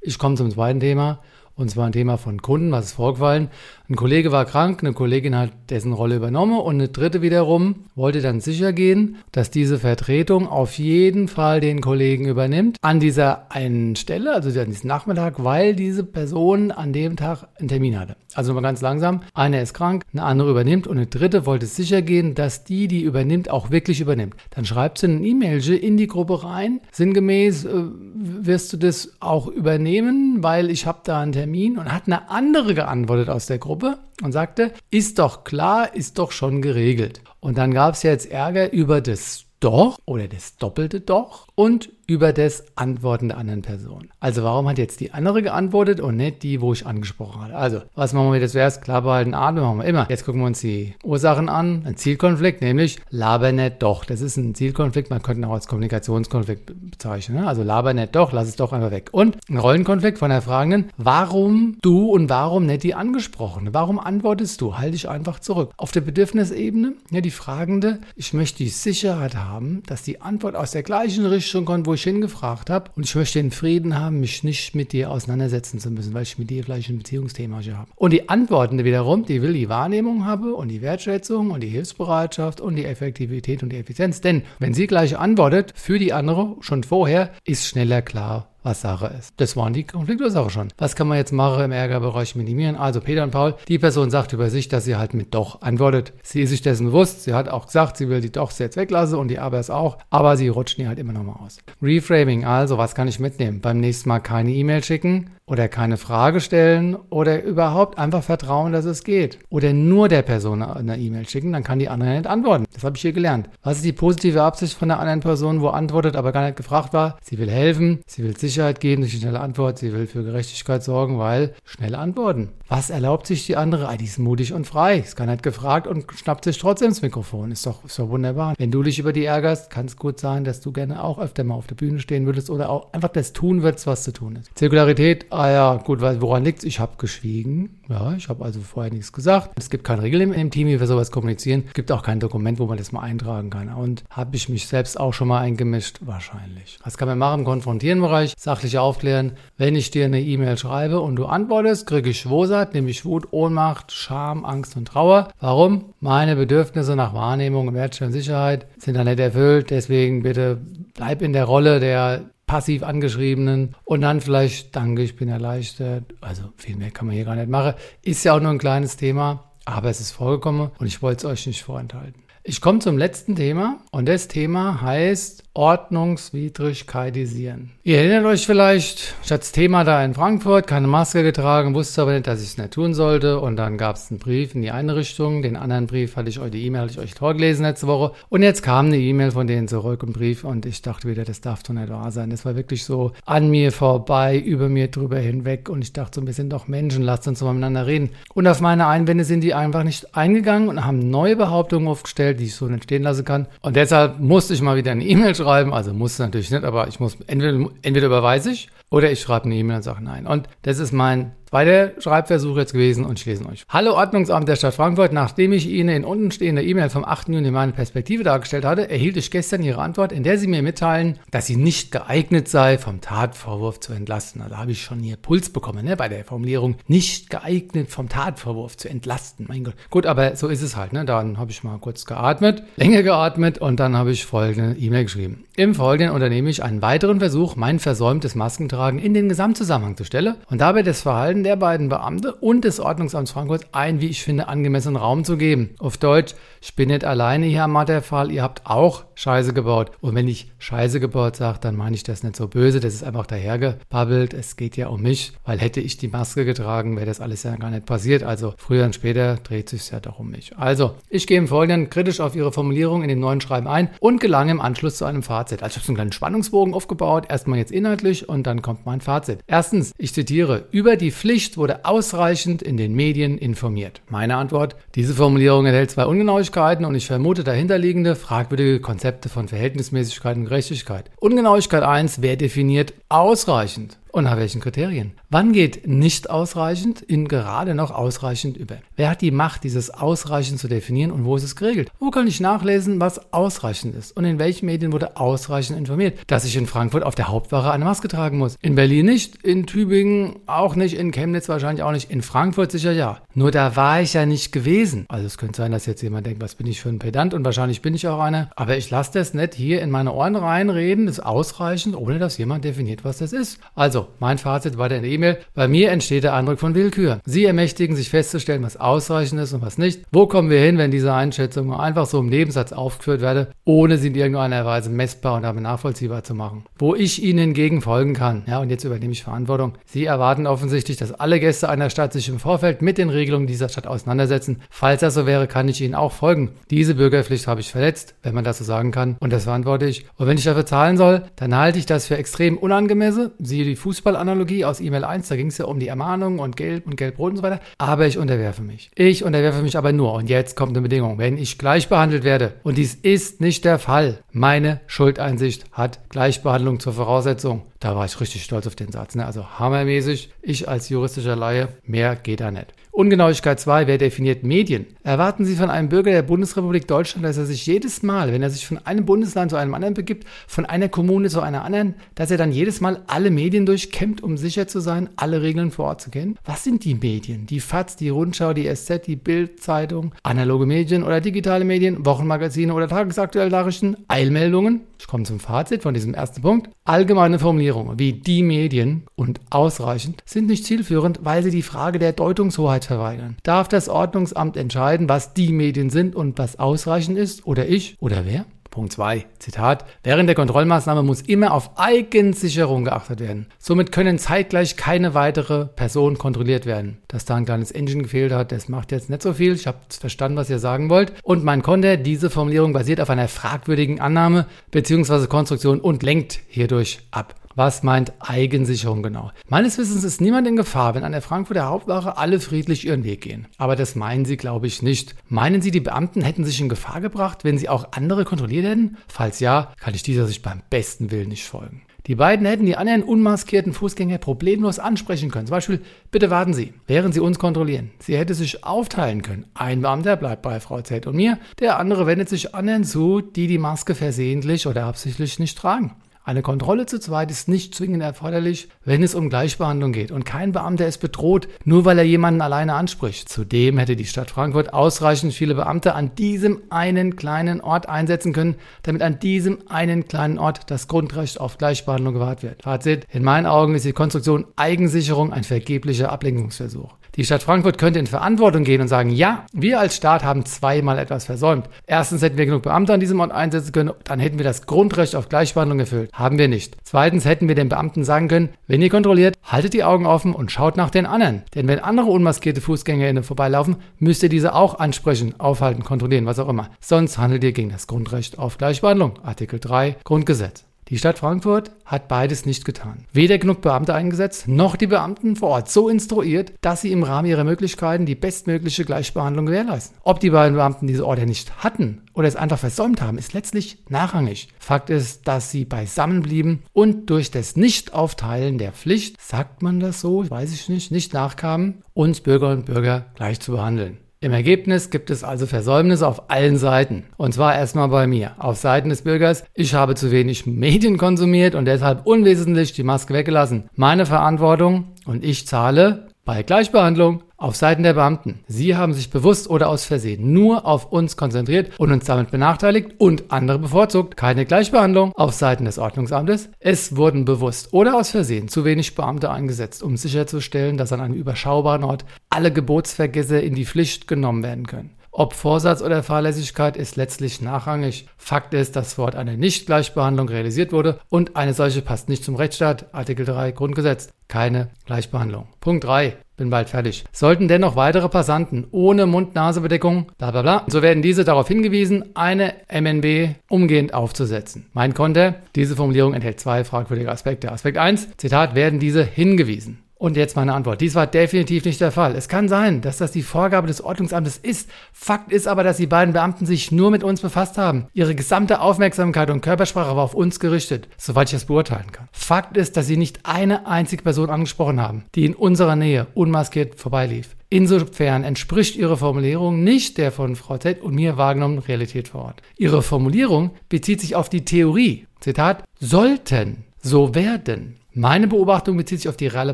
Ich 0.02 0.20
komme 0.20 0.36
zum 0.36 0.52
zweiten 0.52 0.80
Thema. 0.80 1.22
Und 1.58 1.72
zwar 1.72 1.86
ein 1.86 1.94
Thema 1.94 2.18
von 2.18 2.42
Kunden, 2.42 2.72
was 2.72 2.88
ist 2.88 2.94
vorgefallen. 2.94 3.50
Ein 3.88 3.96
Kollege 3.96 4.34
war 4.34 4.44
krank, 4.44 4.80
eine 4.82 4.92
Kollegin 4.92 5.38
hat 5.38 5.52
dessen 5.70 5.94
Rolle 5.94 6.18
übernommen 6.18 6.60
und 6.60 6.76
eine 6.76 6.90
dritte 6.90 7.22
wiederum 7.22 7.86
wollte 7.96 8.22
dann 8.22 8.42
sicher 8.42 8.74
gehen, 8.74 9.18
dass 9.32 9.52
diese 9.52 9.80
Vertretung 9.80 10.50
auf 10.50 10.78
jeden 10.78 11.30
Fall 11.30 11.62
den 11.62 11.80
Kollegen 11.80 12.28
übernimmt 12.28 12.78
an 12.82 13.00
dieser 13.00 13.52
einen 13.52 13.96
Stelle, 13.96 14.34
also 14.34 14.60
an 14.60 14.72
diesem 14.72 14.88
Nachmittag, 14.90 15.44
weil 15.44 15.76
diese 15.76 16.04
Person 16.04 16.72
an 16.72 16.92
dem 16.92 17.16
Tag 17.16 17.48
einen 17.58 17.70
Termin 17.70 17.98
hatte. 17.98 18.18
Also 18.34 18.52
nochmal 18.52 18.70
ganz 18.70 18.82
langsam. 18.82 19.22
Einer 19.34 19.62
ist 19.62 19.74
krank, 19.74 20.04
eine 20.12 20.24
andere 20.24 20.52
übernimmt 20.52 20.88
und 20.88 20.98
eine 20.98 21.08
dritte 21.08 21.46
wollte 21.46 21.68
sicher 21.68 22.02
gehen, 22.02 22.36
dass 22.36 22.66
die, 22.66 22.90
die 22.90 23.04
übernimmt, 23.04 23.50
auch 23.50 23.72
wirklich 23.72 24.02
übernimmt. 24.02 24.36
Dann 24.50 24.66
schreibt 24.66 24.98
sie 24.98 25.08
ein 25.08 25.24
E-Mail 25.24 25.66
in 25.70 25.96
die 25.96 26.08
Gruppe 26.08 26.44
rein. 26.44 26.82
Sinngemäß, 26.92 27.64
äh, 27.64 27.84
wirst 28.16 28.74
du 28.74 28.78
das 28.78 29.14
auch 29.22 29.48
übernehmen, 29.48 30.40
weil 30.42 30.70
ich 30.70 30.86
habe 30.86 31.00
da 31.06 31.22
einen 31.22 31.32
Termin 31.32 31.45
und 31.78 31.92
hat 31.94 32.08
eine 32.08 32.30
andere 32.30 32.74
geantwortet 32.74 33.30
aus 33.30 33.46
der 33.46 33.58
Gruppe. 33.58 33.76
Gruppe 33.76 34.00
und 34.22 34.32
sagte, 34.32 34.72
ist 34.92 35.20
doch 35.20 35.44
klar, 35.44 35.94
ist 35.94 36.18
doch 36.18 36.32
schon 36.32 36.62
geregelt. 36.62 37.22
Und 37.40 37.58
dann 37.58 37.74
gab 37.74 37.96
es 37.96 38.04
jetzt 38.04 38.32
Ärger 38.32 38.72
über 38.72 39.02
das 39.02 39.46
doch 39.60 40.00
oder 40.06 40.28
das 40.28 40.58
doppelte 40.58 41.02
doch 41.02 41.48
und 41.56 41.90
über 42.08 42.34
das 42.34 42.66
Antworten 42.76 43.30
der 43.30 43.38
anderen 43.38 43.62
Person. 43.62 44.10
Also 44.20 44.44
warum 44.44 44.68
hat 44.68 44.78
jetzt 44.78 45.00
die 45.00 45.14
andere 45.14 45.42
geantwortet 45.42 46.00
und 46.00 46.18
nicht 46.18 46.44
die, 46.44 46.62
wo 46.62 46.74
ich 46.74 46.86
angesprochen 46.86 47.42
hatte? 47.42 47.56
Also, 47.56 47.82
was 47.96 48.14
machen 48.14 48.32
wir 48.32 48.40
jetzt 48.40 48.52
zuerst? 48.52 48.82
Klar 48.82 49.02
behalten, 49.02 49.34
Atem 49.34 49.64
machen 49.64 49.80
wir 49.80 49.86
immer. 49.86 50.08
Jetzt 50.10 50.26
gucken 50.26 50.42
wir 50.42 50.48
uns 50.48 50.60
die 50.60 50.94
Ursachen 51.04 51.50
an. 51.50 51.84
Ein 51.86 51.98
Zielkonflikt, 51.98 52.62
nämlich 52.62 53.00
laber 53.10 53.52
nicht 53.52 53.82
doch. 53.82 54.06
Das 54.06 54.22
ist 54.22 54.38
ein 54.38 54.54
Zielkonflikt, 54.54 55.10
man 55.10 55.22
könnte 55.22 55.42
ihn 55.42 55.46
auch 55.46 55.54
als 55.54 55.68
Kommunikationskonflikt 55.68 56.92
bezeichnen. 56.92 57.42
Ne? 57.42 57.48
Also 57.48 57.64
laber 57.64 57.94
nicht 57.94 58.16
doch, 58.16 58.32
lass 58.32 58.48
es 58.48 58.56
doch 58.56 58.72
einfach 58.72 58.92
weg. 58.92 59.10
Und 59.12 59.38
ein 59.50 59.58
Rollenkonflikt 59.58 60.20
von 60.20 60.30
der 60.30 60.42
Fragenden, 60.42 60.92
warum 60.98 61.78
du 61.82 62.12
und 62.12 62.30
warum 62.30 62.66
nicht 62.66 62.84
die 62.84 62.94
Angesprochene? 62.94 63.74
Warum 63.74 64.00
antwortest 64.00 64.62
du? 64.62 64.78
Halte 64.78 64.92
dich 64.92 65.10
einfach 65.10 65.40
zurück. 65.40 65.72
Auf 65.78 65.92
der 65.92 66.02
Bedürfnisebene, 66.02 66.94
ja, 67.10 67.22
die 67.22 67.32
Fragende, 67.32 68.00
ich 68.16 68.34
möchte 68.34 68.60
die 68.60 68.70
Sicherheit 68.70 69.36
haben, 69.36 69.82
dass 69.88 70.04
die 70.04 70.22
Antwort 70.22 70.56
aus 70.56 70.72
der 70.72 70.84
gleichen 70.84 71.26
Richtung 71.26 71.66
kommt, 71.66 71.88
wo 71.88 71.95
ich 71.96 72.04
hingefragt 72.04 72.70
habe. 72.70 72.92
Und 72.96 73.06
ich 73.06 73.16
möchte 73.16 73.40
den 73.40 73.52
Frieden 73.52 74.00
haben, 74.00 74.20
mich 74.20 74.44
nicht 74.44 74.76
mit 74.76 74.94
dir 74.94 75.12
auseinandersetzen 75.12 75.80
zu 75.80 75.90
müssen, 75.92 76.14
weil 76.14 76.24
ich 76.24 76.38
mit 76.38 76.50
dir 76.50 76.64
vielleicht 76.64 76.90
ein 76.90 76.98
Beziehungsthema 76.98 77.56
habe. 77.56 77.90
Und 77.96 78.12
die 78.12 78.30
Antworten 78.30 78.84
wiederum, 78.84 79.26
die 79.26 79.42
will 79.42 79.54
die 79.54 79.70
Wahrnehmung 79.70 80.26
haben 80.26 80.54
und 80.54 80.68
die 80.68 80.82
Wertschätzung 80.82 81.52
und 81.52 81.62
die 81.62 81.70
Hilfsbereitschaft 81.70 82.62
und 82.62 82.76
die 82.76 82.86
Effektivität 82.86 83.64
und 83.64 83.70
die 83.70 83.78
Effizienz. 83.78 84.22
Denn 84.22 84.44
wenn 84.60 84.74
sie 84.74 84.88
gleich 84.88 85.18
antwortet 85.18 85.74
für 85.76 86.00
die 86.00 86.14
andere 86.14 86.56
schon 86.62 86.84
vorher, 86.84 87.32
ist 87.44 87.68
schneller 87.68 88.02
klar, 88.02 88.55
was 88.66 88.82
Sache 88.82 89.14
ist. 89.18 89.34
Das 89.38 89.56
waren 89.56 89.74
die 89.74 89.86
Konfliktursache 89.86 90.50
schon. 90.50 90.68
Was 90.78 90.96
kann 90.96 91.08
man 91.08 91.18
jetzt 91.18 91.32
machen 91.32 91.64
im 91.64 91.72
Ärgerbereich 91.72 92.36
minimieren? 92.36 92.76
Also 92.76 93.00
Peter 93.00 93.24
und 93.24 93.32
Paul, 93.32 93.56
die 93.68 93.80
Person 93.80 94.10
sagt 94.10 94.34
über 94.34 94.50
sich, 94.50 94.68
dass 94.68 94.86
sie 94.86 94.96
halt 94.96 95.14
mit 95.14 95.34
doch 95.34 95.62
antwortet. 95.62 96.14
Sie 96.24 96.42
ist 96.42 96.50
sich 96.50 96.62
dessen 96.62 96.88
bewusst. 96.88 97.24
Sie 97.24 97.34
hat 97.34 97.48
auch 97.48 97.68
gesagt, 97.68 97.98
sie 97.98 98.10
will 98.10 98.22
die 98.22 98.32
Dochs 98.32 98.60
jetzt 98.60 98.76
weglassen 98.76 99.20
und 99.20 99.30
die 99.30 99.40
Abers 99.40 99.70
auch. 99.70 100.00
Aber 100.10 100.36
sie 100.36 100.50
rutschen 100.50 100.84
die 100.84 100.88
halt 100.88 101.00
immer 101.00 101.14
noch 101.14 101.24
mal 101.24 101.40
aus. 101.46 101.60
Reframing, 101.82 102.44
also 102.44 102.78
was 102.78 102.96
kann 102.96 103.08
ich 103.08 103.20
mitnehmen? 103.20 103.62
Beim 103.62 103.80
nächsten 103.80 104.10
Mal 104.10 104.20
keine 104.20 104.52
E-Mail 104.52 104.84
schicken 104.84 105.30
oder 105.48 105.68
keine 105.68 105.98
Frage 105.98 106.42
stellen 106.42 106.96
oder 107.10 107.44
überhaupt 107.44 108.00
einfach 108.00 108.24
vertrauen, 108.24 108.72
dass 108.72 108.86
es 108.86 109.04
geht. 109.04 109.40
Oder 109.50 109.74
nur 109.74 110.10
der 110.10 110.24
Person 110.24 110.64
eine 110.64 110.98
E-Mail 110.98 111.30
schicken, 111.30 111.54
dann 111.54 111.64
kann 111.64 111.80
die 111.80 111.90
andere 111.90 112.10
nicht 112.12 112.28
antworten. 112.28 112.66
Das 112.74 112.84
habe 112.84 112.96
ich 112.96 113.02
hier 113.02 113.14
gelernt. 113.14 113.50
Was 113.62 113.78
ist 113.78 113.86
die 113.86 113.94
positive 113.94 114.42
Absicht 114.42 114.76
von 114.78 114.88
der 114.88 115.00
anderen 115.00 115.20
Person, 115.20 115.62
wo 115.62 115.68
antwortet, 115.68 116.16
aber 116.16 116.32
gar 116.32 116.46
nicht 116.46 116.58
gefragt 116.58 116.94
war? 116.94 117.18
Sie 117.22 117.38
will 117.38 117.50
helfen, 117.50 118.00
sie 118.08 118.24
will 118.24 118.36
sicher 118.36 118.55
Sicherheit 118.56 118.80
geben 118.80 119.02
durch 119.02 119.14
eine 119.14 119.22
schnelle 119.22 119.40
Antwort. 119.42 119.78
Sie 119.78 119.92
will 119.92 120.08
für 120.08 120.24
Gerechtigkeit 120.24 120.84
sorgen, 120.84 121.20
weil 121.20 121.54
schnelle 121.66 121.98
Antworten. 121.98 122.50
Was 122.68 122.90
erlaubt 122.90 123.28
sich 123.28 123.46
die 123.46 123.58
andere? 123.58 123.90
Ah, 123.90 123.98
die 123.98 124.06
ist 124.06 124.18
mutig 124.18 124.54
und 124.54 124.66
frei. 124.66 124.98
Ist 124.98 125.16
gar 125.16 125.28
nicht 125.28 125.44
gefragt 125.44 125.86
und 125.86 126.06
schnappt 126.16 126.46
sich 126.46 126.58
trotzdem 126.58 126.88
ins 126.88 127.02
Mikrofon. 127.02 127.52
Ist 127.52 127.66
doch, 127.66 127.84
ist 127.86 128.00
doch 128.00 128.10
wunderbar. 128.10 128.56
Wenn 128.58 128.72
du 128.72 128.82
dich 128.82 128.98
über 128.98 129.14
die 129.14 129.26
ärgerst, 129.26 129.70
kann 129.70 129.86
es 129.86 129.98
gut 129.98 130.20
sein, 130.20 130.46
dass 130.46 130.62
du 130.62 130.72
gerne 130.72 131.04
auch 131.04 131.20
öfter 131.20 131.44
mal 131.44 131.56
auf 131.56 131.68
der 131.68 131.76
Bühne 131.76 132.00
stehen 132.00 132.26
würdest 132.26 132.50
oder 132.50 132.70
auch 132.70 132.92
einfach 132.94 133.10
das 133.10 133.34
tun 133.34 133.62
würdest, 133.62 133.86
was 133.86 134.04
zu 134.04 134.14
tun 134.14 134.38
ist. 134.38 134.50
Zirkularität, 134.58 135.28
ah 135.32 135.52
ja, 135.52 135.76
gut, 135.76 136.02
woran 136.02 136.44
liegt 136.44 136.60
es? 136.60 136.64
Ich 136.64 136.80
habe 136.80 136.94
geschwiegen. 136.98 137.82
Ja, 137.88 138.14
ich 138.14 138.30
habe 138.30 138.44
also 138.44 138.62
vorher 138.62 138.92
nichts 138.92 139.12
gesagt. 139.12 139.52
Es 139.58 139.70
gibt 139.70 139.84
keine 139.84 140.02
Regeln 140.02 140.34
im 140.34 140.50
Team, 140.50 140.68
wie 140.68 140.80
wir 140.80 140.88
sowas 140.88 141.12
kommunizieren. 141.12 141.66
Es 141.68 141.74
gibt 141.74 141.92
auch 141.92 142.02
kein 142.02 142.20
Dokument, 142.20 142.58
wo 142.58 142.66
man 142.66 142.78
das 142.78 142.92
mal 142.92 143.02
eintragen 143.02 143.52
kann. 143.52 143.70
Und 143.70 144.04
habe 144.10 144.36
ich 144.36 144.50
mich 144.50 144.68
selbst 144.68 145.00
auch 145.00 145.14
schon 145.14 145.28
mal 145.28 145.42
eingemischt? 145.42 146.00
Wahrscheinlich. 146.02 146.80
Was 146.84 146.98
kann 146.98 147.08
man 147.08 147.20
machen 147.20 147.42
im 147.42 147.46
konfrontieren 147.46 148.02
Bereich? 148.02 148.34
Sachlich 148.46 148.78
aufklären. 148.78 149.32
Wenn 149.58 149.76
ich 149.76 149.90
dir 149.90 150.06
eine 150.06 150.22
E-Mail 150.22 150.56
schreibe 150.56 151.00
und 151.00 151.16
du 151.16 151.26
antwortest, 151.26 151.88
kriege 151.88 152.12
ich 152.12 152.20
Schwosat, 152.20 152.76
nämlich 152.76 153.04
Wut, 153.04 153.30
Ohnmacht, 153.32 153.92
Scham, 153.92 154.46
Angst 154.46 154.78
und 154.78 154.88
Trauer. 154.88 155.30
Warum? 155.40 155.96
Meine 156.00 156.36
Bedürfnisse 156.36 156.96
nach 156.96 157.16
Wahrnehmung, 157.16 157.74
Wertschätzung 157.74 158.10
und 158.10 158.14
Sicherheit 158.14 158.68
sind 158.78 158.98
da 158.98 159.04
nicht 159.04 159.20
erfüllt. 159.20 159.72
Deswegen 159.72 160.22
bitte 160.22 160.62
bleib 160.94 161.24
in 161.24 161.34
der 161.34 161.46
Rolle 161.46 161.80
der 161.80 162.30
passiv 162.46 162.84
angeschriebenen 162.84 163.74
und 163.84 164.02
dann 164.02 164.22
vielleicht 164.22 164.76
danke, 164.76 165.02
ich 165.02 165.16
bin 165.16 165.28
erleichtert. 165.28 166.04
Also 166.22 166.44
viel 166.56 166.76
mehr 166.76 166.92
kann 166.92 167.08
man 167.08 167.16
hier 167.16 167.26
gar 167.26 167.36
nicht 167.36 167.50
machen. 167.50 167.74
Ist 168.04 168.24
ja 168.26 168.36
auch 168.36 168.40
nur 168.40 168.52
ein 168.52 168.60
kleines 168.60 168.96
Thema, 168.96 169.46
aber 169.66 169.90
es 169.90 170.00
ist 170.00 170.12
vorgekommen 170.12 170.70
und 170.78 170.86
ich 170.86 171.02
wollte 171.02 171.26
es 171.26 171.34
euch 171.34 171.48
nicht 171.48 171.64
vorenthalten. 171.64 172.22
Ich 172.44 172.62
komme 172.62 172.78
zum 172.78 173.00
letzten 173.00 173.36
Thema 173.36 173.80
und 173.90 174.08
das 174.08 174.28
Thema 174.28 174.82
heißt 174.82 175.45
Ordnungswidrigkeitisieren. 175.56 177.72
Ihr 177.84 177.98
erinnert 178.00 178.26
euch 178.26 178.46
vielleicht, 178.46 179.16
ich 179.24 179.32
hatte 179.32 179.40
das 179.40 179.54
Thema 179.54 179.86
da 179.86 180.04
in 180.04 180.14
Frankfurt, 180.14 180.68
keine 180.68 180.88
Maske 180.88 181.24
getragen, 181.24 181.74
wusste 181.74 182.02
aber 182.02 182.12
nicht, 182.12 182.28
dass 182.28 182.42
ich 182.42 182.50
es 182.50 182.58
nicht 182.58 182.72
tun 182.72 182.94
sollte. 182.94 183.40
Und 183.40 183.56
dann 183.56 183.78
gab 183.78 183.96
es 183.96 184.12
einen 184.12 184.20
Brief 184.20 184.54
in 184.54 184.62
die 184.62 184.72
eine 184.72 184.98
Richtung, 184.98 185.42
den 185.42 185.56
anderen 185.56 185.88
Brief 185.88 186.18
hatte 186.18 186.28
ich 186.28 186.40
euch, 186.40 186.52
die 186.52 186.66
E-Mail 186.66 186.82
hatte 186.82 186.92
ich 186.92 187.00
euch 187.00 187.14
vorgelesen 187.14 187.64
letzte 187.64 187.88
Woche. 187.88 188.12
Und 188.28 188.44
jetzt 188.44 188.64
kam 188.64 188.88
eine 188.88 188.98
E-Mail 188.98 189.32
von 189.32 189.48
denen 189.48 189.70
zurück, 189.70 190.04
ein 190.04 190.12
Brief, 190.12 190.44
und 190.44 190.66
ich 190.66 190.82
dachte 190.82 191.08
wieder, 191.08 191.24
das 191.24 191.40
darf 191.40 191.64
doch 191.64 191.74
nicht 191.74 191.90
wahr 191.90 192.12
sein. 192.12 192.32
Das 192.32 192.44
war 192.44 192.58
wirklich 192.58 192.84
so 192.84 193.14
an 193.26 193.50
mir 193.50 193.72
vorbei, 193.72 194.38
über 194.38 194.68
mir 194.68 194.90
drüber 194.90 195.20
hinweg. 195.20 195.70
Und 195.70 195.84
ich 195.84 195.94
dachte 195.94 196.20
so, 196.20 196.28
wir 196.28 196.34
sind 196.34 196.52
doch 196.52 196.68
Menschen, 196.68 197.02
lasst 197.02 197.30
uns 197.30 197.42
miteinander 197.42 197.88
reden. 197.88 198.10
Und 198.34 198.46
auf 198.46 198.60
meine 198.60 198.88
Einwände 198.88 199.24
sind 199.24 199.40
die 199.40 199.54
einfach 199.54 199.84
nicht 199.84 200.18
eingegangen 200.18 200.68
und 200.68 200.84
haben 200.84 201.10
neue 201.10 201.38
Behauptungen 201.38 201.88
aufgestellt, 201.88 202.42
die 202.42 202.46
ich 202.46 202.56
so 202.56 202.68
nicht 202.68 202.84
stehen 202.84 203.04
lassen 203.04 203.24
kann. 203.24 203.48
Und 203.62 203.78
deshalb 203.78 204.20
musste 204.20 204.54
ich 204.54 204.62
mal 204.62 204.76
wieder 204.76 204.92
eine 204.92 205.06
E-Mail 205.06 205.34
schreiben. 205.34 205.45
Also 205.46 205.94
musste 205.94 206.24
natürlich 206.24 206.52
nicht, 206.52 206.64
aber 206.64 206.88
ich 206.88 207.00
muss 207.00 207.18
entweder, 207.28 207.70
entweder 207.82 208.08
überweise 208.08 208.52
ich 208.52 208.70
oder 208.90 209.12
ich 209.12 209.22
schreibe 209.22 209.46
eine 209.46 209.56
E-Mail 209.56 209.78
und 209.78 209.84
sage 209.84 210.04
nein. 210.04 210.28
Und 210.28 210.48
das 210.62 210.80
ist 210.80 210.92
mein 210.92 211.34
zweiter 211.50 211.92
Schreibversuch 212.00 212.58
jetzt 212.58 212.74
gewesen 212.74 213.06
und 213.06 213.20
ich 213.20 213.26
lese 213.26 213.46
euch. 213.48 213.66
Hallo 213.70 213.94
Ordnungsamt 213.94 214.48
der 214.48 214.56
Stadt 214.56 214.74
Frankfurt. 214.74 215.14
Nachdem 215.14 215.54
ich 215.54 215.68
Ihnen 215.68 215.96
in 215.96 216.06
untenstehender 216.06 216.64
E-Mail 216.64 216.90
vom 216.90 217.06
8. 217.06 217.30
Juni 217.30 217.52
meine 217.52 217.72
Perspektive 217.72 218.24
dargestellt 218.24 218.66
hatte, 218.66 218.90
erhielt 218.90 219.18
ich 219.18 219.32
gestern 219.32 219.64
Ihre 219.64 219.82
Antwort, 219.82 220.12
in 220.12 220.24
der 220.24 220.38
Sie 220.38 220.48
mir 220.48 220.62
mitteilen, 220.62 221.20
dass 221.32 221.46
sie 221.46 221.56
nicht 221.56 221.92
geeignet 221.92 222.48
sei, 222.48 222.78
vom 222.78 223.02
Tatvorwurf 223.02 223.80
zu 223.80 223.94
entlasten. 223.94 224.42
Also 224.42 224.58
habe 224.58 224.72
ich 224.72 224.82
schon 224.82 225.00
hier 225.00 225.18
Puls 225.18 225.50
bekommen, 225.50 225.86
ne, 225.86 225.96
bei 225.96 226.10
der 226.10 226.26
Formulierung. 226.26 226.76
Nicht 226.88 227.30
geeignet, 227.30 227.90
vom 227.90 228.10
Tatvorwurf 228.10 228.78
zu 228.78 228.90
entlasten. 228.90 229.46
Mein 229.48 229.64
Gott. 229.64 229.76
Gut, 229.90 230.06
aber 230.06 230.36
so 230.36 230.48
ist 230.48 230.62
es 230.62 230.76
halt, 230.76 230.94
ne. 230.94 231.06
Dann 231.06 231.38
habe 231.38 231.52
ich 231.52 231.64
mal 231.64 231.78
kurz 231.78 232.06
geatmet, 232.06 232.64
länger 232.76 233.04
geatmet 233.04 233.60
und 233.60 233.80
dann 233.80 233.96
habe 233.96 234.12
ich 234.12 234.26
folgende 234.26 234.78
E-Mail 234.78 235.04
geschrieben. 235.04 235.46
Im 235.56 235.76
Folgenden 235.76 236.14
unternehme 236.14 236.50
ich 236.50 236.64
einen 236.64 236.82
weiteren 236.82 237.20
Versuch, 237.20 237.56
mein 237.56 237.80
versäumtes 237.80 238.36
Maskentragen 238.36 239.00
in 239.00 239.14
den 239.14 239.30
Gesamtzusammenhang 239.30 239.96
zu 239.96 240.04
stellen 240.04 240.36
und 240.50 240.60
dabei 240.60 240.84
das 240.84 241.02
Verhalten 241.02 241.35
der 241.44 241.56
beiden 241.56 241.90
Beamte 241.90 242.34
und 242.36 242.64
des 242.64 242.80
Ordnungsamts 242.80 243.32
Frankfurt 243.32 243.68
ein, 243.72 244.02
wie 244.02 244.08
ich 244.08 244.24
finde, 244.24 244.48
angemessenen 244.48 244.96
Raum 244.96 245.24
zu 245.24 245.38
geben. 245.38 245.76
Auf 245.80 245.98
Deutsch, 245.98 246.36
nicht 246.78 247.04
alleine 247.04 247.46
hier 247.46 247.64
am 247.64 247.72
Matterfall, 247.72 248.32
ihr 248.32 248.44
habt 248.44 248.62
auch 248.66 249.06
Scheiße 249.16 249.54
gebaut. 249.54 249.92
Und 250.02 250.14
wenn 250.16 250.28
ich 250.28 250.52
Scheiße 250.60 251.00
gebaut 251.00 251.36
sage, 251.36 251.60
dann 251.60 251.76
meine 251.76 251.96
ich 251.96 252.04
das 252.04 252.24
nicht 252.24 252.36
so 252.36 252.48
böse, 252.48 252.80
das 252.80 252.94
ist 252.94 253.04
einfach 253.04 253.26
dahergebabbelt. 253.26 254.34
Es 254.34 254.56
geht 254.56 254.78
ja 254.78 254.88
um 254.88 255.02
mich, 255.02 255.34
weil 255.46 255.60
hätte 255.60 255.80
ich 255.82 255.98
die 255.98 256.08
Maske 256.08 256.46
getragen, 256.46 256.96
wäre 256.96 257.06
das 257.06 257.22
alles 257.22 257.44
ja 257.44 257.56
gar 257.56 257.72
nicht 257.72 257.86
passiert. 257.86 258.24
Also 258.24 258.54
früher 258.58 258.86
und 258.86 258.94
später 258.94 259.38
dreht 259.38 259.70
sich 259.70 259.90
ja 259.90 260.00
doch 260.00 260.20
um 260.20 260.30
mich. 260.30 260.58
Also, 260.58 260.96
ich 261.10 261.28
gehe 261.28 261.38
im 261.38 261.48
Folgenden 261.48 261.90
kritisch 261.90 262.20
auf 262.20 262.36
Ihre 262.36 262.52
Formulierung 262.52 263.02
in 263.04 263.10
dem 263.10 263.20
neuen 263.20 263.42
Schreiben 263.42 263.68
ein 263.68 263.90
und 264.00 264.20
gelange 264.20 264.52
im 264.52 264.62
Anschluss 264.62 264.98
zu 264.98 265.06
einem 265.06 265.24
Fazit. 265.24 265.64
Also 265.64 265.74
ich 265.74 265.78
habe 265.78 265.86
so 265.86 265.92
einen 265.92 265.98
kleinen 265.98 266.12
Spannungsbogen 266.12 266.74
aufgebaut, 266.74 267.26
erstmal 267.30 267.60
jetzt 267.60 267.72
inhaltlich 267.72 268.30
und 268.30 268.46
dann 268.48 268.62
kommt 268.62 268.86
mein 268.86 269.02
Fazit. 269.02 269.40
Erstens, 269.48 269.94
ich 269.98 270.14
zitiere, 270.14 270.68
über 270.72 270.98
die 270.98 271.12
Pflicht 271.26 271.58
wurde 271.58 271.86
ausreichend 271.86 272.62
in 272.62 272.78
den 272.78 272.94
Medien 272.94 273.40
informiert. 273.40 274.04
Meine 274.10 274.38
Antwort, 274.38 274.76
diese 274.94 275.16
Formulierung 275.16 275.66
enthält 275.66 275.90
zwei 275.90 276.06
Ungenauigkeiten 276.06 276.86
und 276.86 276.94
ich 276.94 277.08
vermute 277.08 277.44
dahinterliegende 277.44 278.16
fragwürdige 278.16 278.80
Konzepte 278.80 279.28
von 279.28 279.48
Verhältnismäßigkeit 279.48 280.38
und 280.38 280.46
Gerechtigkeit. 280.46 281.10
Ungenauigkeit 281.20 281.82
1, 281.82 282.22
wer 282.22 282.36
definiert 282.36 282.94
ausreichend? 283.16 283.98
Und 284.16 284.24
nach 284.24 284.38
welchen 284.38 284.62
Kriterien? 284.62 285.12
Wann 285.30 285.52
geht 285.52 285.86
nicht 285.88 286.30
ausreichend 286.30 287.02
in 287.02 287.28
gerade 287.28 287.76
noch 287.76 287.92
ausreichend 287.92 288.56
über? 288.56 288.78
Wer 288.96 289.10
hat 289.10 289.20
die 289.20 289.32
Macht, 289.32 289.66
dieses 289.66 289.90
ausreichend 289.90 290.58
zu 290.58 290.70
definieren 290.70 291.12
und 291.12 291.26
wo 291.26 291.36
ist 291.36 291.44
es 291.44 291.58
geregelt? 291.58 291.92
Wo 292.00 292.12
kann 292.12 292.26
ich 292.26 292.40
nachlesen, 292.40 293.02
was 293.02 293.34
ausreichend 293.34 293.94
ist? 293.94 294.16
Und 294.16 294.24
in 294.24 294.40
welchen 294.40 294.68
Medien 294.68 294.94
wurde 294.94 295.18
ausreichend 295.18 295.78
informiert, 295.78 296.18
dass 296.28 296.46
ich 296.46 296.56
in 296.56 296.66
Frankfurt 296.66 297.04
auf 297.04 297.16
der 297.16 297.28
Hauptwache 297.28 297.72
eine 297.72 297.84
Maske 297.84 298.08
tragen 298.08 298.38
muss? 298.38 298.56
In 298.62 298.76
Berlin 298.76 299.08
nicht, 299.08 299.44
in 299.44 299.68
Tübingen 299.68 300.38
auch 300.46 300.78
nicht, 300.78 300.96
in 300.96 301.12
Chemnitz 301.12 301.50
wahrscheinlich 301.50 301.84
auch 301.84 301.92
nicht, 301.92 302.10
in 302.10 302.22
Frankfurt 302.22 302.72
sicher 302.72 302.94
ja. 302.94 303.20
Nur 303.34 303.52
da 303.52 303.76
war 303.76 304.00
ich 304.00 304.14
ja 304.14 304.26
nicht 304.26 304.54
gewesen. 304.54 305.04
Also 305.10 305.26
es 305.26 305.38
könnte 305.38 305.58
sein, 305.58 305.74
dass 305.74 305.88
jetzt 305.88 306.02
jemand 306.02 306.26
denkt, 306.26 306.42
was 306.42 306.56
bin 306.56 306.68
ich 306.68 306.80
für 306.80 306.88
ein 306.88 307.00
Pedant 307.00 307.34
und 307.34 307.44
wahrscheinlich 307.44 307.82
bin 307.82 307.94
ich 307.94 308.08
auch 308.08 308.22
einer. 308.22 308.50
Aber 308.56 308.78
ich 308.78 308.90
lasse 308.92 309.12
das 309.12 309.34
nicht 309.34 309.56
hier 309.56 309.82
in 309.82 309.92
meine 309.92 310.14
Ohren 310.14 310.38
reinreden, 310.38 311.08
das 311.08 311.18
ist 311.18 311.26
ausreichend, 311.26 311.98
ohne 311.98 312.18
dass 312.18 312.38
jemand 312.38 312.64
definiert, 312.64 313.04
was 313.06 313.20
das 313.20 313.34
ist. 313.34 313.60
Also, 313.76 314.08
mein 314.20 314.38
Fazit 314.38 314.78
war 314.78 314.90
der 314.90 315.04
E-Mail. 315.04 315.38
Bei 315.54 315.68
mir 315.68 315.92
entsteht 315.92 316.24
der 316.24 316.34
Eindruck 316.34 316.60
von 316.60 316.76
Willkür. 316.76 317.20
Sie 317.26 317.46
ermächtigen 317.46 317.96
sich 317.96 318.10
festzustellen, 318.10 318.64
was 318.64 318.78
ausreichend 318.78 319.40
ist 319.40 319.54
und 319.54 319.62
was 319.62 319.78
nicht. 319.78 320.02
Wo 320.12 320.28
kommen 320.28 320.50
wir 320.50 320.60
hin, 320.60 320.78
wenn 320.78 320.92
diese 320.92 321.14
Einschätzungen 321.14 321.80
einfach 321.80 322.06
so 322.06 322.20
im 322.20 322.28
Nebensatz 322.28 322.74
aufgeführt 322.74 323.22
werden, 323.22 323.48
ohne 323.64 323.98
sie 323.98 324.08
in 324.08 324.16
irgendeiner 324.16 324.66
Weise 324.66 324.90
messbar 324.90 325.36
und 325.36 325.44
damit 325.44 325.64
nachvollziehbar 325.64 326.24
zu 326.24 326.34
machen? 326.34 326.66
Wo 326.78 326.96
ich 326.96 327.24
Ihnen 327.24 327.40
hingegen 327.40 327.82
folgen 327.82 328.14
kann. 328.14 328.44
Ja, 328.48 328.60
und 328.60 328.70
jetzt 328.70 328.84
übernehme 328.84 329.14
ich 329.14 329.24
Verantwortung. 329.24 329.74
Sie 329.86 330.06
erwarten 330.06 330.48
offensichtlich, 330.48 330.98
dass 330.98 331.14
alle 331.14 331.40
Gäste 331.40 331.70
einer 331.70 331.90
Stadt 331.90 332.14
sich 332.14 332.28
im 332.30 332.40
Vorfeld 332.40 332.82
mit 332.82 332.98
den 332.98 333.10
Regelungen 333.10 333.48
dieser 333.48 333.70
Stadt 333.70 333.88
auseinandersetzen. 333.88 334.62
Falls 334.70 335.02
das 335.02 335.14
so 335.14 335.26
wäre, 335.26 335.48
kann 335.48 335.70
ich 335.70 335.82
Ihnen 335.82 335.96
auch 335.96 336.12
folgen. 336.12 336.52
Diese 336.70 336.96
Bürgerpflicht 336.96 337.48
habe 337.48 337.62
ich 337.62 337.72
verletzt, 337.72 338.16
wenn 338.24 338.36
man 338.36 338.44
das 338.44 338.58
so 338.58 338.64
sagen 338.64 338.92
kann. 338.92 339.18
Und 339.20 339.32
das 339.32 339.44
verantworte 339.44 339.86
ich. 339.86 340.06
Und 340.18 340.28
wenn 340.28 340.38
ich 340.38 340.44
dafür 340.44 340.66
zahlen 340.66 340.98
soll, 340.98 341.24
dann 341.36 341.56
halte 341.56 341.80
ich 341.80 341.86
das 341.86 342.08
für 342.08 342.18
extrem 342.18 342.58
unangemessen. 342.86 343.32
Siehe 343.40 343.64
die 343.66 343.76
Fuß 343.76 343.96
Fußballanalogie 343.96 344.66
aus 344.66 344.82
E-Mail 344.82 345.06
1, 345.06 345.30
da 345.30 345.36
ging 345.36 345.48
es 345.48 345.58
ja 345.58 345.66
um 345.66 345.80
die 345.80 345.88
Ermahnung 345.88 346.40
und 346.40 346.58
Gelb 346.58 346.86
und 346.86 346.98
Gelb-Rot 346.98 347.32
und 347.32 347.38
so 347.38 347.44
weiter. 347.44 347.62
Aber 347.78 348.06
ich 348.06 348.18
unterwerfe 348.18 348.62
mich. 348.62 348.92
Ich 348.94 349.24
unterwerfe 349.24 349.62
mich 349.62 349.78
aber 349.78 349.94
nur. 349.94 350.14
Und 350.14 350.30
jetzt 350.30 350.56
kommt 350.56 350.72
eine 350.72 350.82
Bedingung. 350.82 351.18
Wenn 351.18 351.38
ich 351.38 351.58
gleich 351.58 351.88
behandelt 351.88 352.24
werde, 352.24 352.54
und 352.64 352.78
dies 352.78 352.96
ist 352.96 353.42
nicht 353.42 353.66
der 353.66 353.80
Fall, 353.80 354.20
meine 354.32 354.82
Schuldeinsicht 354.88 355.66
hat 355.72 356.00
Gleichbehandlung 356.10 356.80
zur 356.80 356.94
Voraussetzung. 356.94 357.64
Da 357.80 357.96
war 357.96 358.06
ich 358.06 358.20
richtig 358.20 358.44
stolz 358.44 358.68
auf 358.68 358.76
den 358.76 358.92
Satz. 358.92 359.16
Ne? 359.16 359.26
Also 359.26 359.60
hammermäßig. 359.60 360.32
Ich 360.42 360.68
als 360.68 360.90
juristischer 360.90 361.36
Laie, 361.36 361.70
mehr 361.86 362.16
geht 362.16 362.42
da 362.42 362.52
nicht. 362.52 362.74
Ungenauigkeit 362.96 363.60
2, 363.60 363.88
wer 363.88 363.98
definiert 363.98 364.46
Medien? 364.46 364.86
Erwarten 365.04 365.44
Sie 365.44 365.58
von 365.58 365.70
einem 365.70 365.90
Bürger 365.90 366.12
der 366.12 366.22
Bundesrepublik 366.22 366.88
Deutschland, 366.88 367.26
dass 367.26 367.38
er 367.38 367.46
sich 367.46 367.66
jedes 367.66 368.04
Mal, 368.04 368.32
wenn 368.32 368.42
er 368.42 368.50
sich 368.50 368.66
von 368.66 368.78
einem 368.86 369.04
Bundesland 369.04 369.52
zu 369.52 369.58
einem 369.58 369.74
anderen 369.74 369.96
begibt, 369.96 370.26
von 370.48 370.66
einer 370.66 370.88
Kommune 370.88 371.28
zu 371.28 371.42
einer 371.42 371.66
anderen, 371.66 371.96
dass 372.16 372.32
er 372.32 372.38
dann 372.38 372.54
jedes 372.54 372.80
Mal 372.80 373.02
alle 373.08 373.32
Medien 373.32 373.66
durchkämmt, 373.66 374.24
um 374.24 374.38
sicher 374.38 374.70
zu 374.70 374.80
sein, 374.80 375.10
alle 375.18 375.42
Regeln 375.42 375.72
vor 375.72 375.88
Ort 375.88 376.00
zu 376.00 376.10
kennen? 376.10 376.38
Was 376.46 376.64
sind 376.64 376.86
die 376.86 376.96
Medien? 376.96 377.46
Die 377.48 377.60
FAZ, 377.60 377.98
die 377.98 378.08
Rundschau, 378.08 378.54
die 378.54 378.74
SZ, 378.74 379.06
die 379.06 379.18
Bild-Zeitung, 379.18 380.16
analoge 380.24 380.66
Medien 380.66 381.04
oder 381.04 381.20
digitale 381.20 381.66
Medien, 381.66 382.06
Wochenmagazine 382.06 382.74
oder 382.74 382.88
tagesaktuelle 382.88 383.52
Nachrichten, 383.52 383.98
Eilmeldungen? 384.08 384.84
Ich 384.98 385.08
komme 385.08 385.26
zum 385.26 385.42
Fazit 385.42 385.84
von 385.84 385.94
diesem 385.94 386.14
ersten 386.14 386.42
Punkt. 386.42 386.70
Allgemeine 386.86 387.40
Formulierungen 387.40 388.00
wie 388.00 388.14
die 388.14 388.42
Medien 388.42 389.04
und 389.16 389.42
ausreichend 389.50 390.24
sind 390.26 390.48
nicht 390.48 390.64
zielführend, 390.64 391.20
weil 391.24 391.44
sie 391.44 391.52
die 391.52 391.62
Frage 391.62 392.00
der 392.00 392.14
Deutungshoheit 392.14 392.85
verweigern. 392.88 393.38
Darf 393.44 393.68
das 393.68 393.90
Ordnungsamt 393.90 394.58
entscheiden, 394.58 395.10
was 395.10 395.34
die 395.34 395.52
Medien 395.52 395.90
sind 395.90 396.16
und 396.16 396.38
was 396.38 396.60
ausreichend 396.60 397.18
ist? 397.18 397.46
Oder 397.46 397.68
ich? 397.68 397.96
Oder 398.00 398.26
wer? 398.26 398.46
Punkt 398.76 398.92
2, 398.92 399.26
Zitat, 399.40 399.86
während 400.04 400.28
der 400.28 400.36
Kontrollmaßnahme 400.36 401.02
muss 401.02 401.22
immer 401.22 401.54
auf 401.54 401.80
Eigensicherung 401.80 402.84
geachtet 402.84 403.22
werden. 403.22 403.48
Somit 403.58 403.94
können 403.94 404.20
zeitgleich 404.20 404.76
keine 404.76 405.14
weitere 405.14 405.64
Person 405.64 406.18
kontrolliert 406.18 406.66
werden. 406.66 406.98
Dass 407.08 407.24
da 407.24 407.36
ein 407.36 407.46
kleines 407.46 407.72
Engine 407.72 408.04
gefehlt 408.04 408.34
hat, 408.34 408.52
das 408.52 408.68
macht 408.68 408.92
jetzt 408.92 409.10
nicht 409.10 409.22
so 409.22 409.36
viel. 409.36 409.54
Ich 409.54 409.66
habe 409.66 409.78
verstanden, 409.90 410.38
was 410.38 410.50
ihr 410.50 410.60
sagen 410.60 410.90
wollt. 410.90 411.14
Und 411.24 411.46
mein 411.46 411.62
Konter, 411.62 411.96
diese 411.96 412.30
Formulierung 412.30 412.74
basiert 412.74 413.00
auf 413.00 413.10
einer 413.10 413.30
fragwürdigen 413.30 414.02
Annahme 414.02 414.46
bzw. 414.72 415.28
Konstruktion 415.28 415.80
und 415.80 416.04
lenkt 416.04 416.42
hierdurch 416.50 417.00
ab. 417.12 417.34
Was 417.56 417.84
meint 417.84 418.12
Eigensicherung 418.20 419.02
genau? 419.02 419.32
Meines 419.48 419.78
Wissens 419.78 420.04
ist 420.04 420.20
niemand 420.20 420.46
in 420.46 420.58
Gefahr, 420.58 420.94
wenn 420.94 421.06
an 421.06 421.14
der 421.14 421.22
Frankfurter 421.22 421.68
Hauptwache 421.68 422.18
alle 422.18 422.42
friedlich 422.42 422.86
ihren 422.86 423.06
Weg 423.06 423.22
gehen. 423.22 423.48
Aber 423.58 423.78
das 423.78 423.96
meinen 423.96 424.26
Sie, 424.26 424.36
glaube 424.36 424.68
ich, 424.68 424.82
nicht. 424.82 425.16
Meinen 425.30 425.62
Sie, 425.62 425.72
die 425.72 425.80
Beamten 425.80 426.22
hätten 426.22 426.44
sich 426.44 426.60
in 426.60 426.68
Gefahr 426.68 427.00
gebracht, 427.00 427.46
wenn 427.46 427.58
sie 427.58 427.70
auch 427.70 427.94
andere 427.94 428.26
kontrolliert 428.26 428.66
hätten? 428.66 428.98
Falls 429.08 429.40
ja, 429.40 429.72
kann 429.80 429.96
ich 429.96 430.04
dieser 430.04 430.28
sich 430.28 430.42
beim 430.42 430.64
besten 430.70 431.12
Willen 431.12 431.30
nicht 431.30 431.46
folgen. 431.46 431.84
Die 432.08 432.16
beiden 432.16 432.46
hätten 432.46 432.66
die 432.66 432.76
anderen 432.76 433.04
unmaskierten 433.04 433.74
Fußgänger 433.74 434.18
problemlos 434.18 434.78
ansprechen 434.78 435.32
können. 435.32 435.48
Zum 435.48 435.56
Beispiel, 435.56 435.82
bitte 436.12 436.30
warten 436.30 436.54
Sie, 436.54 436.74
während 436.88 437.14
Sie 437.14 437.20
uns 437.20 437.40
kontrollieren. 437.40 437.92
Sie 438.00 438.18
hätte 438.18 438.36
sich 438.36 438.64
aufteilen 438.64 439.22
können. 439.22 439.46
Ein 439.56 439.82
Beamter 439.82 440.18
bleibt 440.18 440.44
bei 440.44 440.60
Frau 440.60 440.82
Z 440.82 441.08
und 441.08 441.16
mir, 441.16 441.40
der 441.60 441.80
andere 441.80 442.06
wendet 442.06 442.30
sich 442.30 442.54
anderen 442.54 442.84
zu, 442.84 443.22
die 443.22 443.48
die 443.48 443.58
Maske 443.58 443.96
versehentlich 443.96 444.68
oder 444.68 444.86
absichtlich 444.86 445.40
nicht 445.40 445.58
tragen. 445.58 445.96
Eine 446.28 446.42
Kontrolle 446.42 446.88
zu 446.88 447.00
zweit 447.00 447.30
ist 447.30 447.48
nicht 447.48 447.76
zwingend 447.76 448.02
erforderlich, 448.02 448.68
wenn 448.84 449.04
es 449.04 449.14
um 449.14 449.30
Gleichbehandlung 449.30 449.92
geht 449.92 450.10
und 450.10 450.26
kein 450.26 450.54
Beamter 450.54 450.88
ist 450.88 450.98
bedroht, 450.98 451.48
nur 451.66 451.86
weil 451.86 452.00
er 452.00 452.04
jemanden 452.04 452.42
alleine 452.42 452.74
anspricht. 452.74 453.30
Zudem 453.30 453.78
hätte 453.78 453.96
die 453.96 454.06
Stadt 454.06 454.32
Frankfurt 454.32 454.74
ausreichend 454.74 455.34
viele 455.36 455.54
Beamte 455.54 455.94
an 455.94 456.16
diesem 456.16 456.64
einen 456.72 457.16
kleinen 457.16 457.62
Ort 457.62 457.88
einsetzen 457.88 458.34
können, 458.34 458.56
damit 458.82 459.04
an 459.04 459.20
diesem 459.20 459.60
einen 459.70 460.08
kleinen 460.08 460.40
Ort 460.40 460.72
das 460.72 460.88
Grundrecht 460.88 461.40
auf 461.40 461.60
Gleichbehandlung 461.60 462.16
gewahrt 462.16 462.42
wird. 462.42 462.64
Fazit, 462.64 463.06
in 463.12 463.24
meinen 463.24 463.46
Augen 463.46 463.76
ist 463.76 463.86
die 463.86 463.94
Konstruktion 463.94 464.48
Eigensicherung 464.56 465.32
ein 465.32 465.44
vergeblicher 465.44 466.12
Ablenkungsversuch. 466.12 466.96
Die 467.16 467.24
Stadt 467.24 467.44
Frankfurt 467.44 467.78
könnte 467.78 468.00
in 468.00 468.08
Verantwortung 468.08 468.66
gehen 468.66 468.82
und 468.82 468.90
sagen, 468.90 469.10
ja, 469.10 469.46
wir 469.54 469.80
als 469.80 469.96
Staat 469.96 470.26
haben 470.26 470.46
zweimal 470.46 471.00
etwas 471.00 471.24
versäumt. 471.26 471.70
Erstens 471.88 472.22
hätten 472.22 472.38
wir 472.38 472.46
genug 472.46 472.64
Beamte 472.64 472.94
an 472.94 473.00
diesem 473.00 473.22
Ort 473.22 473.32
einsetzen 473.32 473.72
können, 473.72 473.92
dann 474.04 474.20
hätten 474.20 474.38
wir 474.38 474.44
das 474.44 474.66
Grundrecht 474.66 475.16
auf 475.16 475.30
Gleichbehandlung 475.30 475.80
erfüllt. 475.80 476.12
Haben 476.12 476.38
wir 476.38 476.50
nicht. 476.50 476.76
Zweitens 476.84 477.24
hätten 477.24 477.48
wir 477.48 477.56
den 477.56 477.70
Beamten 477.70 478.04
sagen 478.04 478.28
können, 478.28 478.50
wenn 478.68 478.82
ihr 478.82 478.90
kontrolliert, 478.90 479.38
haltet 479.44 479.74
die 479.74 479.86
Augen 479.86 480.06
offen 480.06 480.34
und 480.34 480.52
schaut 480.52 480.76
nach 480.76 480.90
den 480.90 481.06
anderen. 481.06 481.44
Denn 481.56 481.68
wenn 481.70 481.80
andere 481.80 482.08
unmaskierte 482.08 482.60
FußgängerInnen 482.60 483.24
vorbeilaufen, 483.24 483.78
müsst 483.98 484.22
ihr 484.24 484.30
diese 484.30 484.54
auch 484.54 484.80
ansprechen, 484.80 485.40
aufhalten, 485.40 485.84
kontrollieren, 485.84 486.26
was 486.26 486.40
auch 486.40 486.50
immer. 486.50 486.70
Sonst 486.82 487.18
handelt 487.18 487.44
ihr 487.46 487.54
gegen 487.54 487.70
das 487.70 487.88
Grundrecht 487.88 488.38
auf 488.40 488.58
Gleichbehandlung. 488.58 489.20
Artikel 489.24 489.60
3 489.60 489.96
Grundgesetz. 490.04 490.66
Die 490.90 491.00
Stadt 491.00 491.18
Frankfurt 491.18 491.72
hat 491.84 492.08
beides 492.08 492.46
nicht 492.46 492.64
getan. 492.64 493.06
Weder 493.12 493.40
genug 493.40 493.62
Beamte 493.62 493.96
eingesetzt, 493.96 494.48
noch 494.48 494.76
die 494.76 494.86
Beamten 494.86 495.36
vor 495.36 495.50
Ort 495.50 495.68
so 495.68 495.90
instruiert, 495.90 496.54
dass 496.62 496.82
sie 496.82 496.92
im 496.92 497.02
Rahmen 497.02 497.28
ihrer 497.28 497.44
Möglichkeiten 497.44 498.06
die 498.06 498.14
bestmögliche 498.14 498.86
Gleichbehandlung 498.86 499.48
gewährleisten. 499.48 499.98
Ob 500.04 500.20
die 500.20 500.30
beiden 500.30 500.56
Beamten 500.56 500.86
diese 500.86 501.08
Orte 501.08 501.26
nicht 501.26 501.64
hatten 501.64 502.04
oder 502.14 502.28
es 502.28 502.36
einfach 502.36 502.60
versäumt 502.60 503.02
haben, 503.02 503.18
ist 503.18 503.34
letztlich 503.34 503.80
nachrangig. 503.90 504.50
Fakt 504.60 504.92
ist, 504.92 505.28
dass 505.28 505.50
sie 505.50 505.66
beisammen 505.66 506.22
blieben 506.22 506.62
und 506.72 507.10
durch 507.10 507.32
das 507.32 507.56
Nicht-Aufteilen 507.56 508.60
der 508.60 508.72
Pflicht, 508.72 509.20
sagt 509.20 509.64
man 509.64 509.80
das 509.80 510.02
so, 510.02 510.30
weiß 510.30 510.54
ich 510.54 510.70
nicht, 510.70 510.92
nicht 510.92 511.16
nachkamen, 511.16 511.82
uns 511.96 512.22
Bürgerinnen 512.22 512.60
und 512.60 512.66
Bürger 512.68 513.08
gleich 513.16 513.40
zu 513.40 513.54
behandeln. 513.54 513.98
Im 514.26 514.34
Ergebnis 514.34 514.90
gibt 514.90 515.12
es 515.12 515.24
also 515.24 515.46
Versäumnisse 515.46 516.08
auf 516.08 516.32
allen 516.32 516.58
Seiten. 516.58 517.04
Und 517.16 517.36
zwar 517.36 517.56
erstmal 517.56 517.90
bei 517.90 518.08
mir. 518.08 518.32
Auf 518.40 518.58
Seiten 518.58 518.90
des 518.90 519.04
Bürgers, 519.04 519.44
ich 519.54 519.76
habe 519.76 519.94
zu 519.94 520.10
wenig 520.10 520.48
Medien 520.48 520.98
konsumiert 520.98 521.54
und 521.54 521.66
deshalb 521.66 522.08
unwesentlich 522.08 522.74
die 522.74 522.82
Maske 522.82 523.14
weggelassen. 523.14 523.70
Meine 523.76 524.08
Verantwortung 524.08 524.96
und 525.06 525.24
ich 525.24 525.46
zahle 525.46 526.08
bei 526.26 526.42
Gleichbehandlung 526.42 527.22
auf 527.38 527.56
Seiten 527.56 527.84
der 527.84 527.94
Beamten. 527.94 528.40
Sie 528.48 528.76
haben 528.76 528.94
sich 528.94 529.10
bewusst 529.10 529.50
oder 529.50 529.70
aus 529.70 529.86
Versehen 529.86 530.34
nur 530.34 530.66
auf 530.66 530.92
uns 530.92 531.18
konzentriert 531.18 531.80
und 531.80 531.92
uns 531.92 532.06
damit 532.06 532.32
benachteiligt 532.32 532.96
und 532.98 533.32
andere 533.32 533.60
bevorzugt. 533.60 534.18
Keine 534.18 534.46
Gleichbehandlung 534.46 535.12
auf 535.16 535.34
Seiten 535.34 535.66
des 535.66 535.80
Ordnungsamtes. 535.80 536.50
Es 536.60 536.96
wurden 536.96 537.26
bewusst 537.26 537.74
oder 537.74 537.96
aus 537.96 538.12
Versehen 538.12 538.48
zu 538.48 538.66
wenig 538.66 538.96
Beamte 538.96 539.32
eingesetzt, 539.32 539.84
um 539.84 539.98
sicherzustellen, 539.98 540.78
dass 540.78 540.94
an 540.94 541.02
einem 541.02 541.14
überschaubaren 541.14 541.84
Ort 541.84 542.06
alle 542.30 542.52
Gebotsvergesse 542.52 543.40
in 543.40 543.56
die 543.56 543.66
Pflicht 543.66 544.08
genommen 544.08 544.44
werden 544.44 544.68
können. 544.68 544.92
Ob 545.18 545.34
Vorsatz 545.34 545.82
oder 545.82 546.04
Fahrlässigkeit 546.04 546.76
ist 546.76 546.98
letztlich 546.98 547.40
nachrangig. 547.40 548.06
Fakt 548.18 548.54
ist, 548.54 548.76
dass 548.76 548.96
vor 548.96 549.06
Ort 549.06 549.16
eine 549.16 549.38
Nicht-Gleichbehandlung 549.38 550.28
realisiert 550.28 550.74
wurde 550.74 551.00
und 551.08 551.38
eine 551.38 551.54
solche 551.54 551.82
passt 551.82 552.10
nicht 552.10 552.22
zum 552.22 552.36
Rechtsstaat. 552.36 552.94
Artikel 552.94 553.26
3 553.26 553.54
Grundgesetz. 553.54 554.10
Keine 554.28 554.72
Gleichbehandlung. 554.86 555.48
Punkt 555.62 555.86
3. 555.86 556.18
Bin 556.36 556.50
bald 556.50 556.68
fertig. 556.70 557.06
Sollten 557.14 557.48
dennoch 557.48 557.78
weitere 557.78 558.10
Passanten 558.10 558.68
ohne 558.72 559.06
Mund-Nase-Bedeckung, 559.06 560.12
bla 560.18 560.32
bla 560.32 560.42
bla, 560.42 560.66
so 560.68 560.82
werden 560.82 561.02
diese 561.02 561.24
darauf 561.24 561.48
hingewiesen, 561.48 562.14
eine 562.14 562.54
MNB 562.68 563.36
umgehend 563.48 563.94
aufzusetzen. 563.94 564.66
Mein 564.74 564.94
Konter, 564.94 565.36
diese 565.56 565.78
Formulierung 565.78 566.14
enthält 566.14 566.42
zwei 566.42 566.66
fragwürdige 566.66 567.10
Aspekte. 567.10 567.54
Aspekt 567.54 567.78
1, 567.78 568.18
Zitat, 568.18 568.54
werden 568.54 568.82
diese 568.82 569.06
hingewiesen. 569.06 569.85
Und 569.98 570.18
jetzt 570.18 570.36
meine 570.36 570.54
Antwort. 570.54 570.82
Dies 570.82 570.94
war 570.94 571.08
definitiv 571.08 571.64
nicht 571.64 571.80
der 571.80 571.92
Fall. 571.92 572.16
Es 572.16 572.28
kann 572.28 572.50
sein, 572.50 572.82
dass 572.82 572.98
das 572.98 573.14
die 573.14 573.22
Vorgabe 573.22 573.68
des 573.68 573.82
Ordnungsamtes 573.82 574.38
ist. 574.38 574.70
Fakt 574.92 575.32
ist 575.32 575.48
aber, 575.48 575.64
dass 575.64 575.78
die 575.78 575.88
beiden 575.88 576.14
Beamten 576.14 576.46
sich 576.46 576.70
nur 576.72 576.92
mit 576.92 577.04
uns 577.04 577.22
befasst 577.22 577.58
haben. 577.58 577.88
Ihre 577.94 578.14
gesamte 578.14 578.60
Aufmerksamkeit 578.60 579.30
und 579.30 579.40
Körpersprache 579.40 579.96
war 579.96 580.04
auf 580.04 580.14
uns 580.14 580.42
gerichtet, 580.42 580.90
soweit 580.98 581.30
ich 581.30 581.36
das 581.36 581.46
beurteilen 581.46 581.94
kann. 581.94 582.10
Fakt 582.12 582.58
ist, 582.58 582.76
dass 582.76 582.88
sie 582.88 582.98
nicht 582.98 583.20
eine 583.24 583.68
einzige 583.68 584.04
Person 584.04 584.30
angesprochen 584.30 584.82
haben, 584.82 585.06
die 585.16 585.26
in 585.26 585.34
unserer 585.34 585.78
Nähe 585.78 586.08
unmaskiert 586.14 586.76
vorbeilief. 586.76 587.36
Insofern 587.50 588.26
entspricht 588.26 588.76
Ihre 588.76 588.98
Formulierung 588.98 589.64
nicht 589.64 589.98
der 589.98 590.12
von 590.12 590.36
Frau 590.36 590.58
Z 590.58 590.82
und 590.82 590.94
mir 590.94 591.16
wahrgenommenen 591.16 591.64
Realität 591.64 592.10
vor 592.10 592.26
Ort. 592.26 592.42
Ihre 592.58 592.82
Formulierung 592.82 593.52
bezieht 593.70 594.02
sich 594.02 594.16
auf 594.16 594.28
die 594.28 594.44
Theorie. 594.44 595.08
Zitat, 595.22 595.64
sollten, 595.80 596.66
so 596.82 597.16
werden. 597.16 597.78
Meine 597.98 598.28
Beobachtung 598.28 598.76
bezieht 598.76 599.00
sich 599.00 599.08
auf 599.08 599.16
die 599.16 599.28
reale 599.28 599.54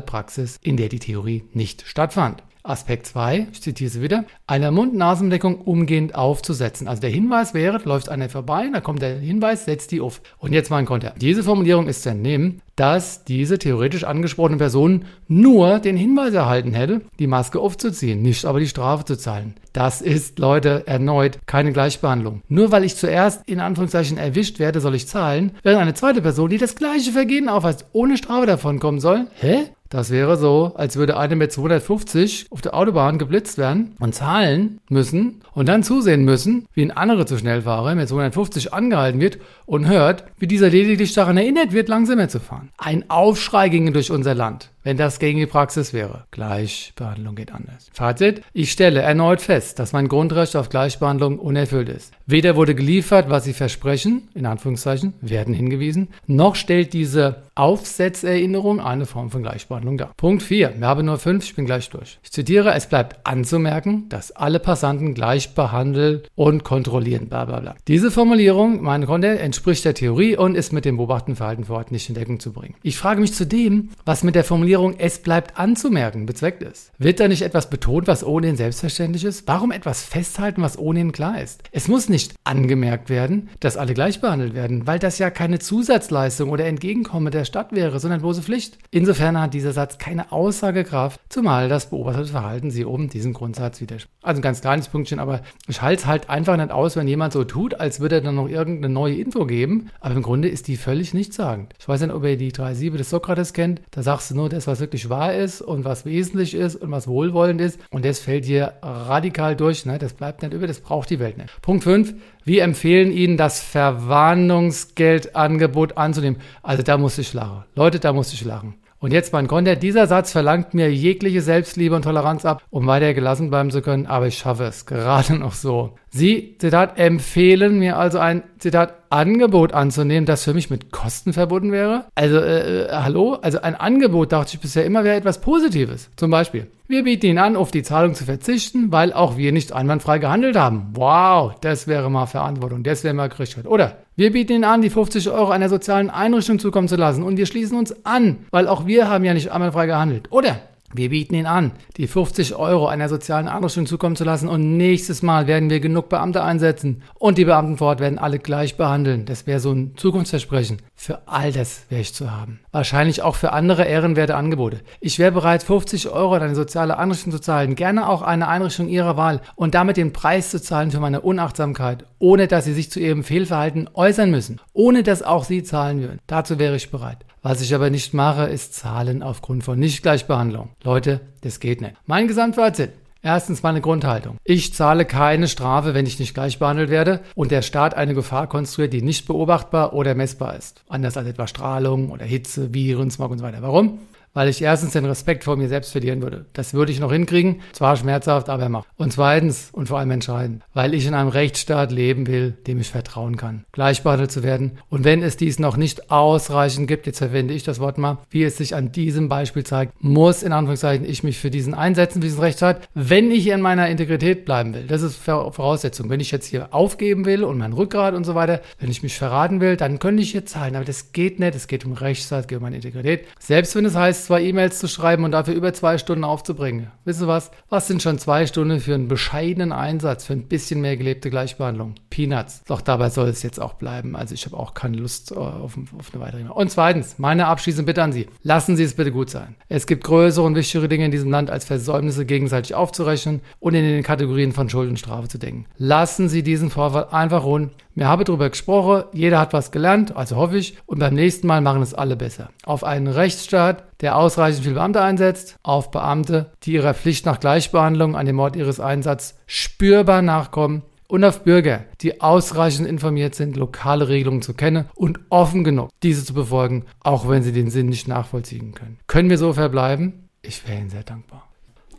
Praxis, 0.00 0.58
in 0.64 0.76
der 0.76 0.88
die 0.88 0.98
Theorie 0.98 1.44
nicht 1.52 1.86
stattfand. 1.86 2.42
Aspekt 2.64 3.06
2, 3.06 3.48
ich 3.52 3.60
zitiere 3.60 3.90
sie 3.90 4.02
wieder, 4.02 4.24
eine 4.46 4.70
Mund-Nasen-Deckung 4.70 5.62
umgehend 5.62 6.14
aufzusetzen. 6.14 6.86
Also 6.86 7.00
der 7.00 7.10
Hinweis 7.10 7.54
wäre, 7.54 7.80
läuft 7.84 8.08
einer 8.08 8.28
vorbei, 8.28 8.68
da 8.72 8.80
kommt 8.80 9.02
der 9.02 9.18
Hinweis, 9.18 9.64
setzt 9.64 9.90
die 9.90 10.00
auf. 10.00 10.20
Und 10.38 10.52
jetzt 10.52 10.70
mein 10.70 10.86
Konter. 10.86 11.14
Diese 11.20 11.42
Formulierung 11.42 11.88
ist 11.88 12.04
zu 12.04 12.10
entnehmen, 12.10 12.62
dass 12.76 13.24
diese 13.24 13.58
theoretisch 13.58 14.04
angesprochene 14.04 14.58
Person 14.58 15.04
nur 15.26 15.80
den 15.80 15.96
Hinweis 15.96 16.34
erhalten 16.34 16.72
hätte, 16.72 17.02
die 17.18 17.26
Maske 17.26 17.58
aufzuziehen, 17.58 18.22
nicht 18.22 18.44
aber 18.44 18.60
die 18.60 18.68
Strafe 18.68 19.04
zu 19.04 19.16
zahlen. 19.16 19.54
Das 19.72 20.00
ist, 20.00 20.38
Leute, 20.38 20.86
erneut 20.86 21.38
keine 21.46 21.72
Gleichbehandlung. 21.72 22.42
Nur 22.48 22.70
weil 22.72 22.84
ich 22.84 22.96
zuerst 22.96 23.42
in 23.48 23.60
Anführungszeichen 23.60 24.18
erwischt 24.18 24.58
werde, 24.58 24.80
soll 24.80 24.94
ich 24.94 25.08
zahlen, 25.08 25.52
während 25.62 25.82
eine 25.82 25.94
zweite 25.94 26.22
Person, 26.22 26.50
die 26.50 26.58
das 26.58 26.76
gleiche 26.76 27.12
Vergehen 27.12 27.48
aufweist, 27.48 27.86
ohne 27.92 28.16
Strafe 28.16 28.46
davon 28.46 28.78
kommen 28.78 29.00
soll. 29.00 29.26
Hä? 29.40 29.64
Das 29.92 30.10
wäre 30.10 30.38
so, 30.38 30.72
als 30.74 30.96
würde 30.96 31.18
einer 31.18 31.36
mit 31.36 31.52
250 31.52 32.46
auf 32.48 32.62
der 32.62 32.72
Autobahn 32.72 33.18
geblitzt 33.18 33.58
werden 33.58 33.94
und 34.00 34.14
zahlen 34.14 34.80
müssen 34.88 35.42
und 35.52 35.68
dann 35.68 35.82
zusehen 35.82 36.24
müssen, 36.24 36.66
wie 36.72 36.80
ein 36.80 36.92
anderer 36.92 37.26
zu 37.26 37.36
schnell 37.36 37.60
fahre, 37.60 37.94
mit 37.94 38.08
250 38.08 38.72
angehalten 38.72 39.20
wird 39.20 39.36
und 39.72 39.88
hört, 39.88 40.24
wie 40.38 40.46
dieser 40.46 40.68
lediglich 40.68 41.14
daran 41.14 41.38
erinnert 41.38 41.72
wird, 41.72 41.88
langsamer 41.88 42.28
zu 42.28 42.40
fahren. 42.40 42.68
Ein 42.76 43.08
Aufschrei 43.08 43.70
ginge 43.70 43.90
durch 43.90 44.10
unser 44.10 44.34
Land 44.34 44.68
wenn 44.82 44.96
das 44.96 45.18
gegen 45.18 45.38
die 45.38 45.46
Praxis 45.46 45.92
wäre. 45.92 46.24
Gleichbehandlung 46.30 47.34
geht 47.34 47.52
anders. 47.52 47.88
Fazit. 47.92 48.42
Ich 48.52 48.72
stelle 48.72 49.00
erneut 49.00 49.40
fest, 49.40 49.78
dass 49.78 49.92
mein 49.92 50.08
Grundrecht 50.08 50.56
auf 50.56 50.68
Gleichbehandlung 50.68 51.38
unerfüllt 51.38 51.88
ist. 51.88 52.12
Weder 52.26 52.56
wurde 52.56 52.74
geliefert, 52.74 53.30
was 53.30 53.44
sie 53.44 53.52
versprechen, 53.52 54.28
in 54.34 54.46
Anführungszeichen, 54.46 55.14
werden 55.20 55.54
hingewiesen, 55.54 56.08
noch 56.26 56.54
stellt 56.54 56.92
diese 56.92 57.42
Aufsetzerinnerung 57.54 58.80
eine 58.80 59.06
Form 59.06 59.30
von 59.30 59.42
Gleichbehandlung 59.42 59.98
dar. 59.98 60.12
Punkt 60.16 60.42
4. 60.42 60.74
Wir 60.78 60.86
haben 60.86 61.04
nur 61.04 61.18
5, 61.18 61.44
ich 61.44 61.54
bin 61.54 61.66
gleich 61.66 61.90
durch. 61.90 62.18
Ich 62.22 62.32
zitiere, 62.32 62.72
es 62.74 62.86
bleibt 62.86 63.26
anzumerken, 63.26 64.08
dass 64.08 64.32
alle 64.32 64.58
Passanten 64.58 65.14
gleich 65.14 65.54
behandelt 65.54 66.30
und 66.34 66.64
kontrollieren, 66.64 67.28
bla 67.28 67.44
bla 67.44 67.60
bla. 67.60 67.74
Diese 67.88 68.10
Formulierung, 68.10 68.82
meine 68.82 69.06
Konte, 69.06 69.38
entspricht 69.38 69.61
der 69.62 69.94
Theorie 69.94 70.36
und 70.36 70.54
ist 70.54 70.72
mit 70.72 70.84
dem 70.84 70.96
beobachteten 70.96 71.36
Verhalten 71.36 71.64
vor 71.64 71.76
Ort 71.76 71.92
nicht 71.92 72.08
in 72.08 72.14
Deckung 72.14 72.40
zu 72.40 72.52
bringen. 72.52 72.74
Ich 72.82 72.96
frage 72.96 73.20
mich 73.20 73.34
zudem, 73.34 73.90
was 74.04 74.22
mit 74.22 74.34
der 74.34 74.44
Formulierung 74.44 74.96
es 74.98 75.20
bleibt 75.20 75.58
anzumerken 75.58 76.26
bezweckt 76.26 76.62
ist? 76.62 76.92
Wird 76.98 77.20
da 77.20 77.28
nicht 77.28 77.42
etwas 77.42 77.70
betont, 77.70 78.06
was 78.08 78.24
ohnehin 78.24 78.56
selbstverständlich 78.56 79.24
ist? 79.24 79.46
Warum 79.46 79.70
etwas 79.70 80.02
festhalten, 80.02 80.62
was 80.62 80.78
ohnehin 80.78 81.12
klar 81.12 81.40
ist? 81.40 81.62
Es 81.72 81.88
muss 81.88 82.08
nicht 82.08 82.34
angemerkt 82.44 83.08
werden, 83.08 83.48
dass 83.60 83.76
alle 83.76 83.94
gleich 83.94 84.20
behandelt 84.20 84.54
werden, 84.54 84.86
weil 84.86 84.98
das 84.98 85.18
ja 85.18 85.30
keine 85.30 85.58
Zusatzleistung 85.58 86.50
oder 86.50 86.66
Entgegenkommen 86.66 87.30
der 87.30 87.44
Stadt 87.44 87.72
wäre, 87.72 88.00
sondern 88.00 88.20
bloße 88.20 88.42
Pflicht. 88.42 88.78
Insofern 88.90 89.40
hat 89.40 89.54
dieser 89.54 89.72
Satz 89.72 89.98
keine 89.98 90.32
Aussagekraft, 90.32 91.20
zumal 91.28 91.68
das 91.68 91.90
beobachtete 91.90 92.28
Verhalten 92.28 92.70
sie 92.70 92.84
oben 92.84 93.08
diesen 93.08 93.32
Grundsatz 93.32 93.80
widerspricht. 93.80 94.12
Also 94.22 94.40
ein 94.40 94.42
ganz 94.42 94.60
kleines 94.60 94.88
Pünktchen, 94.88 95.18
aber 95.18 95.42
ich 95.68 95.82
halte 95.82 96.02
es 96.02 96.06
halt 96.06 96.30
einfach 96.30 96.56
nicht 96.56 96.70
aus, 96.70 96.96
wenn 96.96 97.08
jemand 97.08 97.32
so 97.32 97.44
tut, 97.44 97.74
als 97.74 98.00
würde 98.00 98.16
er 98.16 98.20
dann 98.20 98.34
noch 98.34 98.48
irgendeine 98.48 98.92
neue 98.92 99.16
Info 99.16 99.41
geben, 99.46 99.90
aber 100.00 100.14
im 100.14 100.22
Grunde 100.22 100.48
ist 100.48 100.68
die 100.68 100.76
völlig 100.76 101.14
nichtssagend. 101.14 101.72
Ich 101.78 101.88
weiß 101.88 102.00
nicht, 102.00 102.12
ob 102.12 102.24
ihr 102.24 102.36
die 102.36 102.52
drei 102.52 102.74
Siebe 102.74 102.98
des 102.98 103.10
Sokrates 103.10 103.52
kennt, 103.52 103.80
da 103.90 104.02
sagst 104.02 104.30
du 104.30 104.34
nur, 104.34 104.48
das 104.48 104.66
was 104.66 104.80
wirklich 104.80 105.08
wahr 105.08 105.34
ist 105.34 105.62
und 105.62 105.84
was 105.84 106.04
wesentlich 106.04 106.54
ist 106.54 106.74
und 106.76 106.90
was 106.90 107.06
wohlwollend 107.08 107.60
ist. 107.60 107.78
Und 107.90 108.04
das 108.04 108.18
fällt 108.18 108.44
hier 108.44 108.74
radikal 108.82 109.54
durch. 109.56 109.86
Ne? 109.86 109.98
Das 109.98 110.14
bleibt 110.14 110.42
nicht 110.42 110.52
über, 110.52 110.66
das 110.66 110.80
braucht 110.80 111.10
die 111.10 111.20
Welt 111.20 111.38
nicht. 111.38 111.62
Punkt 111.62 111.84
5. 111.84 112.14
Wir 112.44 112.64
empfehlen 112.64 113.12
Ihnen, 113.12 113.36
das 113.36 113.60
Verwarnungsgeldangebot 113.60 115.96
anzunehmen. 115.96 116.40
Also 116.62 116.82
da 116.82 116.98
muss 116.98 117.18
ich 117.18 117.32
lachen. 117.32 117.62
Leute, 117.74 118.00
da 118.00 118.12
muss 118.12 118.32
ich 118.32 118.44
lachen. 118.44 118.74
Und 119.02 119.12
jetzt 119.12 119.32
mein 119.32 119.48
Konter, 119.48 119.74
dieser 119.74 120.06
Satz 120.06 120.30
verlangt 120.30 120.74
mir 120.74 120.94
jegliche 120.94 121.42
Selbstliebe 121.42 121.96
und 121.96 122.02
Toleranz 122.02 122.44
ab, 122.44 122.62
um 122.70 122.86
weiter 122.86 123.14
gelassen 123.14 123.50
bleiben 123.50 123.72
zu 123.72 123.82
können, 123.82 124.06
aber 124.06 124.28
ich 124.28 124.38
schaffe 124.38 124.62
es 124.62 124.86
gerade 124.86 125.34
noch 125.38 125.54
so. 125.54 125.96
Sie, 126.14 126.56
Zitat, 126.58 126.98
empfehlen 126.98 127.78
mir 127.78 127.96
also 127.96 128.18
ein, 128.18 128.42
Zitat, 128.58 128.96
Angebot 129.08 129.72
anzunehmen, 129.72 130.26
das 130.26 130.44
für 130.44 130.52
mich 130.52 130.68
mit 130.68 130.92
Kosten 130.92 131.32
verbunden 131.32 131.72
wäre? 131.72 132.04
Also, 132.14 132.36
äh, 132.36 132.84
äh, 132.84 132.88
hallo? 132.90 133.38
Also 133.40 133.62
ein 133.62 133.74
Angebot, 133.74 134.30
dachte 134.32 134.52
ich 134.54 134.60
bisher 134.60 134.84
immer, 134.84 135.04
wäre 135.04 135.16
etwas 135.16 135.40
Positives. 135.40 136.10
Zum 136.16 136.30
Beispiel, 136.30 136.66
wir 136.86 137.04
bieten 137.04 137.26
Ihnen 137.26 137.38
an, 137.38 137.56
auf 137.56 137.70
die 137.70 137.82
Zahlung 137.82 138.14
zu 138.14 138.26
verzichten, 138.26 138.92
weil 138.92 139.14
auch 139.14 139.38
wir 139.38 139.52
nicht 139.52 139.72
einwandfrei 139.72 140.18
gehandelt 140.18 140.56
haben. 140.56 140.88
Wow, 140.92 141.54
das 141.62 141.86
wäre 141.86 142.10
mal 142.10 142.26
Verantwortung, 142.26 142.82
das 142.82 143.04
wäre 143.04 143.14
mal 143.14 143.30
Gerechtigkeit. 143.30 143.66
Oder 143.66 143.96
wir 144.14 144.32
bieten 144.32 144.52
Ihnen 144.52 144.64
an, 144.64 144.82
die 144.82 144.90
50 144.90 145.30
Euro 145.30 145.50
einer 145.50 145.70
sozialen 145.70 146.10
Einrichtung 146.10 146.58
zukommen 146.58 146.88
zu 146.88 146.96
lassen 146.96 147.22
und 147.22 147.38
wir 147.38 147.46
schließen 147.46 147.78
uns 147.78 148.04
an, 148.04 148.44
weil 148.50 148.68
auch 148.68 148.86
wir 148.86 149.08
haben 149.08 149.24
ja 149.24 149.32
nicht 149.32 149.50
einwandfrei 149.50 149.86
gehandelt. 149.86 150.30
Oder 150.30 150.60
Wir 150.94 151.08
bieten 151.08 151.34
Ihnen 151.34 151.46
an, 151.46 151.72
die 151.96 152.06
50 152.06 152.54
Euro 152.54 152.86
einer 152.86 153.08
sozialen 153.08 153.48
Einrichtung 153.48 153.86
zukommen 153.86 154.14
zu 154.14 154.24
lassen 154.24 154.48
und 154.48 154.76
nächstes 154.76 155.22
Mal 155.22 155.46
werden 155.46 155.70
wir 155.70 155.80
genug 155.80 156.10
Beamte 156.10 156.42
einsetzen 156.42 157.02
und 157.14 157.38
die 157.38 157.46
Beamten 157.46 157.78
vor 157.78 157.88
Ort 157.88 158.00
werden 158.00 158.18
alle 158.18 158.38
gleich 158.38 158.76
behandeln. 158.76 159.24
Das 159.24 159.46
wäre 159.46 159.60
so 159.60 159.72
ein 159.72 159.92
Zukunftsversprechen. 159.96 160.82
Für 160.94 161.26
all 161.26 161.50
das 161.50 161.86
wäre 161.88 162.02
ich 162.02 162.14
zu 162.14 162.30
haben. 162.30 162.60
Wahrscheinlich 162.72 163.22
auch 163.22 163.36
für 163.36 163.52
andere 163.52 163.84
ehrenwerte 163.84 164.36
Angebote. 164.36 164.80
Ich 165.00 165.18
wäre 165.18 165.32
bereit, 165.32 165.62
50 165.62 166.10
Euro 166.10 166.34
an 166.34 166.42
eine 166.42 166.54
soziale 166.54 166.98
Einrichtung 166.98 167.32
zu 167.32 167.40
zahlen, 167.40 167.74
gerne 167.74 168.08
auch 168.08 168.20
eine 168.22 168.48
Einrichtung 168.48 168.88
Ihrer 168.88 169.16
Wahl 169.16 169.40
und 169.56 169.74
damit 169.74 169.96
den 169.96 170.12
Preis 170.12 170.50
zu 170.50 170.60
zahlen 170.60 170.90
für 170.90 171.00
meine 171.00 171.22
Unachtsamkeit, 171.22 172.04
ohne 172.18 172.48
dass 172.48 172.66
Sie 172.66 172.74
sich 172.74 172.90
zu 172.90 173.00
Ihrem 173.00 173.24
Fehlverhalten 173.24 173.88
äußern 173.94 174.30
müssen, 174.30 174.60
ohne 174.74 175.02
dass 175.02 175.22
auch 175.22 175.44
Sie 175.44 175.62
zahlen 175.62 176.00
würden. 176.00 176.18
Dazu 176.26 176.58
wäre 176.58 176.76
ich 176.76 176.90
bereit. 176.90 177.24
Was 177.44 177.60
ich 177.60 177.74
aber 177.74 177.90
nicht 177.90 178.14
mache, 178.14 178.44
ist 178.44 178.72
Zahlen 178.72 179.20
aufgrund 179.20 179.64
von 179.64 179.76
Nichtgleichbehandlung. 179.76 180.68
Leute, 180.84 181.20
das 181.40 181.58
geht 181.58 181.80
nicht. 181.80 181.94
Mein 182.06 182.28
Gesamtfazit. 182.28 182.90
Erstens 183.20 183.64
meine 183.64 183.80
Grundhaltung. 183.80 184.36
Ich 184.44 184.74
zahle 184.74 185.04
keine 185.04 185.48
Strafe, 185.48 185.92
wenn 185.92 186.06
ich 186.06 186.20
nicht 186.20 186.34
gleich 186.34 186.60
behandelt 186.60 186.88
werde 186.88 187.20
und 187.34 187.50
der 187.50 187.62
Staat 187.62 187.94
eine 187.94 188.14
Gefahr 188.14 188.46
konstruiert, 188.48 188.92
die 188.92 189.02
nicht 189.02 189.26
beobachtbar 189.26 189.92
oder 189.92 190.14
messbar 190.14 190.56
ist. 190.56 190.84
Anders 190.88 191.16
als 191.16 191.26
etwa 191.26 191.48
Strahlung 191.48 192.10
oder 192.10 192.24
Hitze, 192.24 192.74
Viren, 192.74 193.10
Smog 193.10 193.32
und 193.32 193.38
so 193.38 193.44
weiter. 193.44 193.62
Warum? 193.62 193.98
Weil 194.34 194.48
ich 194.48 194.62
erstens 194.62 194.92
den 194.92 195.04
Respekt 195.04 195.44
vor 195.44 195.56
mir 195.56 195.68
selbst 195.68 195.92
verlieren 195.92 196.22
würde. 196.22 196.46
Das 196.52 196.74
würde 196.74 196.92
ich 196.92 197.00
noch 197.00 197.12
hinkriegen, 197.12 197.60
zwar 197.72 197.96
schmerzhaft, 197.96 198.48
aber 198.48 198.68
mach. 198.68 198.84
Und 198.96 199.12
zweitens 199.12 199.70
und 199.72 199.88
vor 199.88 199.98
allem 199.98 200.10
entscheidend, 200.10 200.62
weil 200.74 200.94
ich 200.94 201.06
in 201.06 201.14
einem 201.14 201.28
Rechtsstaat 201.28 201.92
leben 201.92 202.26
will, 202.26 202.52
dem 202.66 202.80
ich 202.80 202.90
vertrauen 202.90 203.36
kann, 203.36 203.64
gleich 203.72 204.02
behandelt 204.02 204.32
zu 204.32 204.42
werden. 204.42 204.78
Und 204.88 205.04
wenn 205.04 205.22
es 205.22 205.36
dies 205.36 205.58
noch 205.58 205.76
nicht 205.76 206.10
ausreichend 206.10 206.88
gibt, 206.88 207.06
jetzt 207.06 207.18
verwende 207.18 207.54
ich 207.54 207.64
das 207.64 207.80
Wort 207.80 207.98
mal, 207.98 208.18
wie 208.30 208.44
es 208.44 208.56
sich 208.56 208.74
an 208.74 208.92
diesem 208.92 209.28
Beispiel 209.28 209.64
zeigt, 209.64 209.92
muss 210.02 210.42
in 210.42 210.52
Anführungszeichen 210.52 211.04
ich 211.04 211.22
mich 211.22 211.38
für 211.38 211.50
diesen 211.50 211.74
einsetzen, 211.74 212.22
für 212.22 212.28
diesen 212.28 212.40
Rechtsstaat, 212.40 212.88
wenn 212.94 213.30
ich 213.30 213.46
in 213.48 213.60
meiner 213.60 213.88
Integrität 213.88 214.44
bleiben 214.44 214.74
will. 214.74 214.86
Das 214.86 215.02
ist 215.02 215.16
Voraussetzung. 215.16 216.10
Wenn 216.10 216.20
ich 216.20 216.30
jetzt 216.30 216.46
hier 216.46 216.74
aufgeben 216.74 217.24
will 217.24 217.44
und 217.44 217.58
mein 217.58 217.72
Rückgrat 217.72 218.14
und 218.14 218.24
so 218.24 218.34
weiter, 218.34 218.60
wenn 218.78 218.90
ich 218.90 219.02
mich 219.02 219.16
verraten 219.16 219.60
will, 219.60 219.76
dann 219.76 219.98
könnte 219.98 220.22
ich 220.22 220.32
hier 220.32 220.46
zahlen. 220.46 220.76
Aber 220.76 220.84
das 220.84 221.12
geht 221.12 221.38
nicht. 221.38 221.54
Es 221.54 221.66
geht 221.66 221.84
um 221.84 221.92
Rechtsstaat, 221.92 222.42
es 222.42 222.46
geht 222.48 222.58
um 222.58 222.62
meine 222.62 222.76
Integrität. 222.76 223.26
Selbst 223.38 223.74
wenn 223.74 223.84
es 223.84 223.94
heißt, 223.94 224.21
zwei 224.26 224.42
E-Mails 224.42 224.78
zu 224.78 224.88
schreiben 224.88 225.24
und 225.24 225.32
dafür 225.32 225.54
über 225.54 225.72
zwei 225.72 225.98
Stunden 225.98 226.24
aufzubringen. 226.24 226.90
Wissen 227.04 227.20
Sie 227.20 227.28
was? 227.28 227.50
Was 227.68 227.86
sind 227.86 228.02
schon 228.02 228.18
zwei 228.18 228.46
Stunden 228.46 228.80
für 228.80 228.94
einen 228.94 229.08
bescheidenen 229.08 229.72
Einsatz, 229.72 230.24
für 230.24 230.32
ein 230.32 230.48
bisschen 230.48 230.80
mehr 230.80 230.96
gelebte 230.96 231.30
Gleichbehandlung? 231.30 231.94
Peanuts. 232.10 232.62
Doch 232.64 232.80
dabei 232.80 233.10
soll 233.10 233.28
es 233.28 233.42
jetzt 233.42 233.60
auch 233.60 233.74
bleiben. 233.74 234.16
Also 234.16 234.34
ich 234.34 234.44
habe 234.46 234.56
auch 234.56 234.74
keine 234.74 234.96
Lust 234.96 235.36
auf, 235.36 235.76
auf 235.98 236.14
eine 236.14 236.22
weitere 236.22 236.40
E-Mail. 236.40 236.52
Und 236.52 236.70
zweitens, 236.70 237.18
meine 237.18 237.46
abschließende 237.46 237.86
Bitte 237.86 238.02
an 238.02 238.12
Sie. 238.12 238.26
Lassen 238.42 238.76
Sie 238.76 238.84
es 238.84 238.94
bitte 238.94 239.12
gut 239.12 239.30
sein. 239.30 239.54
Es 239.68 239.86
gibt 239.86 240.04
größere 240.04 240.44
und 240.44 240.54
wichtigere 240.54 240.88
Dinge 240.88 241.04
in 241.06 241.10
diesem 241.10 241.30
Land, 241.30 241.50
als 241.50 241.64
Versäumnisse 241.64 242.26
gegenseitig 242.26 242.74
aufzurechnen 242.74 243.40
und 243.60 243.74
in 243.74 243.84
den 243.84 244.02
Kategorien 244.02 244.52
von 244.52 244.68
Schuld 244.68 244.88
und 244.88 244.98
Strafe 244.98 245.28
zu 245.28 245.38
denken. 245.38 245.66
Lassen 245.78 246.28
Sie 246.28 246.42
diesen 246.42 246.70
Vorfall 246.70 247.08
einfach 247.10 247.44
ruhen. 247.44 247.70
Wir 247.94 248.08
haben 248.08 248.24
darüber 248.24 248.48
gesprochen, 248.48 249.04
jeder 249.12 249.38
hat 249.38 249.52
was 249.52 249.70
gelernt, 249.70 250.16
also 250.16 250.36
hoffe 250.36 250.56
ich, 250.56 250.78
und 250.86 250.98
beim 250.98 251.14
nächsten 251.14 251.46
Mal 251.46 251.60
machen 251.60 251.82
es 251.82 251.92
alle 251.92 252.16
besser. 252.16 252.48
Auf 252.64 252.84
einen 252.84 253.06
Rechtsstaat, 253.06 253.84
der 254.00 254.16
ausreichend 254.16 254.62
viele 254.62 254.76
Beamte 254.76 255.02
einsetzt, 255.02 255.56
auf 255.62 255.90
Beamte, 255.90 256.52
die 256.62 256.72
ihrer 256.72 256.94
Pflicht 256.94 257.26
nach 257.26 257.38
Gleichbehandlung 257.38 258.16
an 258.16 258.26
dem 258.26 258.36
Mord 258.36 258.56
ihres 258.56 258.80
Einsatzes 258.80 259.38
spürbar 259.46 260.22
nachkommen 260.22 260.82
und 261.06 261.24
auf 261.24 261.44
Bürger, 261.44 261.84
die 262.00 262.22
ausreichend 262.22 262.88
informiert 262.88 263.34
sind, 263.34 263.56
lokale 263.56 264.08
Regelungen 264.08 264.40
zu 264.40 264.54
kennen 264.54 264.86
und 264.94 265.20
offen 265.28 265.62
genug, 265.62 265.90
diese 266.02 266.24
zu 266.24 266.32
befolgen, 266.32 266.86
auch 267.00 267.28
wenn 267.28 267.42
sie 267.42 267.52
den 267.52 267.68
Sinn 267.68 267.90
nicht 267.90 268.08
nachvollziehen 268.08 268.72
können. 268.72 268.98
Können 269.06 269.28
wir 269.28 269.36
so 269.36 269.52
verbleiben? 269.52 270.30
Ich 270.40 270.66
wäre 270.66 270.78
Ihnen 270.78 270.88
sehr 270.88 271.04
dankbar. 271.04 271.51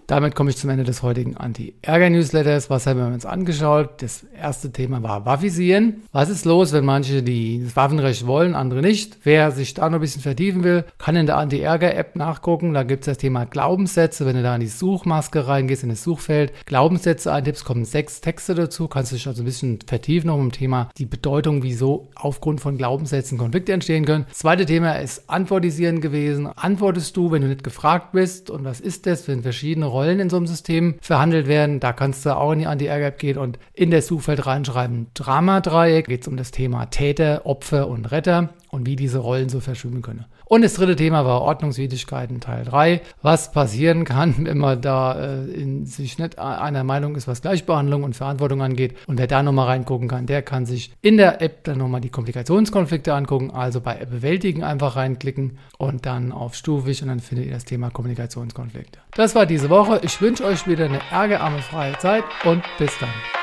Damit 0.07 0.35
komme 0.35 0.49
ich 0.49 0.57
zum 0.57 0.69
Ende 0.69 0.83
des 0.83 1.01
heutigen 1.01 1.37
Anti-Ärger-Newsletters. 1.37 2.69
Was 2.69 2.85
haben 2.87 2.99
wir 2.99 3.07
uns 3.07 3.25
angeschaut? 3.25 4.01
Das 4.01 4.25
erste 4.35 4.71
Thema 4.71 5.01
war 5.01 5.25
Waffisieren. 5.25 6.03
Was 6.11 6.29
ist 6.29 6.45
los, 6.45 6.73
wenn 6.73 6.85
manche 6.85 7.23
die 7.23 7.63
das 7.63 7.75
Waffenrecht 7.75 8.27
wollen, 8.27 8.55
andere 8.55 8.81
nicht? 8.81 9.19
Wer 9.23 9.51
sich 9.51 9.73
da 9.73 9.89
noch 9.89 9.99
ein 9.99 10.01
bisschen 10.01 10.21
vertiefen 10.21 10.63
will, 10.63 10.85
kann 10.97 11.15
in 11.15 11.25
der 11.25 11.37
Anti-Ärger-App 11.37 12.15
nachgucken. 12.15 12.73
Da 12.73 12.83
gibt 12.83 13.03
es 13.03 13.05
das 13.05 13.17
Thema 13.17 13.45
Glaubenssätze. 13.45 14.25
Wenn 14.25 14.35
du 14.35 14.43
da 14.43 14.55
in 14.55 14.61
die 14.61 14.67
Suchmaske 14.67 15.47
reingehst, 15.47 15.83
in 15.83 15.89
das 15.89 16.03
Suchfeld, 16.03 16.51
Glaubenssätze 16.65 17.31
eintippst, 17.31 17.63
kommen 17.63 17.85
sechs 17.85 18.19
Texte 18.21 18.55
dazu. 18.55 18.87
Kannst 18.87 19.11
du 19.11 19.15
dich 19.15 19.27
also 19.27 19.41
ein 19.41 19.45
bisschen 19.45 19.79
vertiefen 19.85 20.27
noch 20.27 20.39
im 20.39 20.51
Thema 20.51 20.89
die 20.97 21.05
Bedeutung, 21.05 21.63
wieso 21.63 22.09
aufgrund 22.15 22.59
von 22.61 22.77
Glaubenssätzen 22.77 23.37
Konflikte 23.37 23.71
entstehen 23.71 24.05
können. 24.05 24.25
Das 24.29 24.39
zweite 24.39 24.65
Thema 24.65 24.93
ist 24.93 25.29
Antwortisieren 25.29 26.01
gewesen. 26.01 26.47
Antwortest 26.47 27.15
du, 27.15 27.31
wenn 27.31 27.41
du 27.41 27.47
nicht 27.47 27.63
gefragt 27.63 28.11
bist? 28.11 28.49
Und 28.49 28.65
was 28.65 28.79
ist 28.79 29.05
das, 29.05 29.27
wenn 29.27 29.43
verschiedene 29.43 29.92
Rollen 29.93 30.19
in 30.19 30.29
so 30.29 30.37
einem 30.37 30.47
System 30.47 30.95
verhandelt 30.99 31.47
werden. 31.47 31.79
Da 31.79 31.93
kannst 31.93 32.25
du 32.25 32.35
auch 32.35 32.51
in 32.51 32.59
die 32.59 32.67
Anti-Ärger 32.67 33.11
gehen 33.11 33.37
und 33.37 33.59
in 33.73 33.91
das 33.91 34.07
Suchfeld 34.07 34.45
reinschreiben 34.45 35.07
Drama-Dreieck. 35.13 36.07
Geht 36.07 36.23
es 36.23 36.27
um 36.27 36.35
das 36.35 36.51
Thema 36.51 36.87
Täter, 36.87 37.45
Opfer 37.45 37.87
und 37.87 38.11
Retter 38.11 38.49
und 38.73 38.87
wie 38.87 38.95
diese 38.95 39.19
Rollen 39.19 39.49
so 39.49 39.59
verschwimmen 39.59 40.01
können. 40.01 40.25
Und 40.45 40.63
das 40.63 40.73
dritte 40.73 40.95
Thema 40.95 41.25
war 41.25 41.41
Ordnungswidrigkeiten 41.41 42.39
Teil 42.39 42.65
3. 42.65 43.01
Was 43.21 43.51
passieren 43.51 44.03
kann, 44.03 44.35
wenn 44.45 44.57
man 44.57 44.81
da 44.81 45.13
äh, 45.13 45.43
in 45.51 45.85
sich 45.85 46.17
nicht 46.17 46.39
einer 46.39 46.83
Meinung 46.83 47.15
ist, 47.15 47.27
was 47.27 47.41
Gleichbehandlung 47.43 48.03
und 48.03 48.15
Verantwortung 48.15 48.63
angeht. 48.63 48.95
Und 49.05 49.19
wer 49.19 49.27
da 49.27 49.43
nochmal 49.43 49.67
reingucken 49.67 50.07
kann, 50.07 50.25
der 50.25 50.41
kann 50.41 50.65
sich 50.65 50.91
in 51.01 51.17
der 51.17 51.41
App 51.41 51.63
dann 51.65 51.77
nochmal 51.77 52.01
die 52.01 52.09
Komplikationskonflikte 52.09 53.13
angucken. 53.13 53.51
Also 53.51 53.79
bei 53.79 53.93
bewältigen 54.05 54.63
einfach 54.63 54.95
reinklicken 54.95 55.59
und 55.77 56.07
dann 56.07 56.31
auf 56.31 56.55
stufig 56.55 57.01
und 57.03 57.09
dann 57.09 57.19
findet 57.19 57.45
ihr 57.45 57.53
das 57.53 57.65
Thema 57.65 57.91
Kommunikationskonflikte. 57.91 58.99
Das 59.15 59.35
war 59.35 59.45
diese 59.45 59.69
Woche. 59.69 60.01
Ich 60.03 60.19
wünsche 60.19 60.43
euch 60.45 60.67
wieder 60.67 60.85
eine 60.85 60.99
ärgerarme 61.11 61.59
freie 61.59 61.97
Zeit 61.99 62.23
und 62.43 62.63
bis 62.79 62.97
dann. 62.99 63.42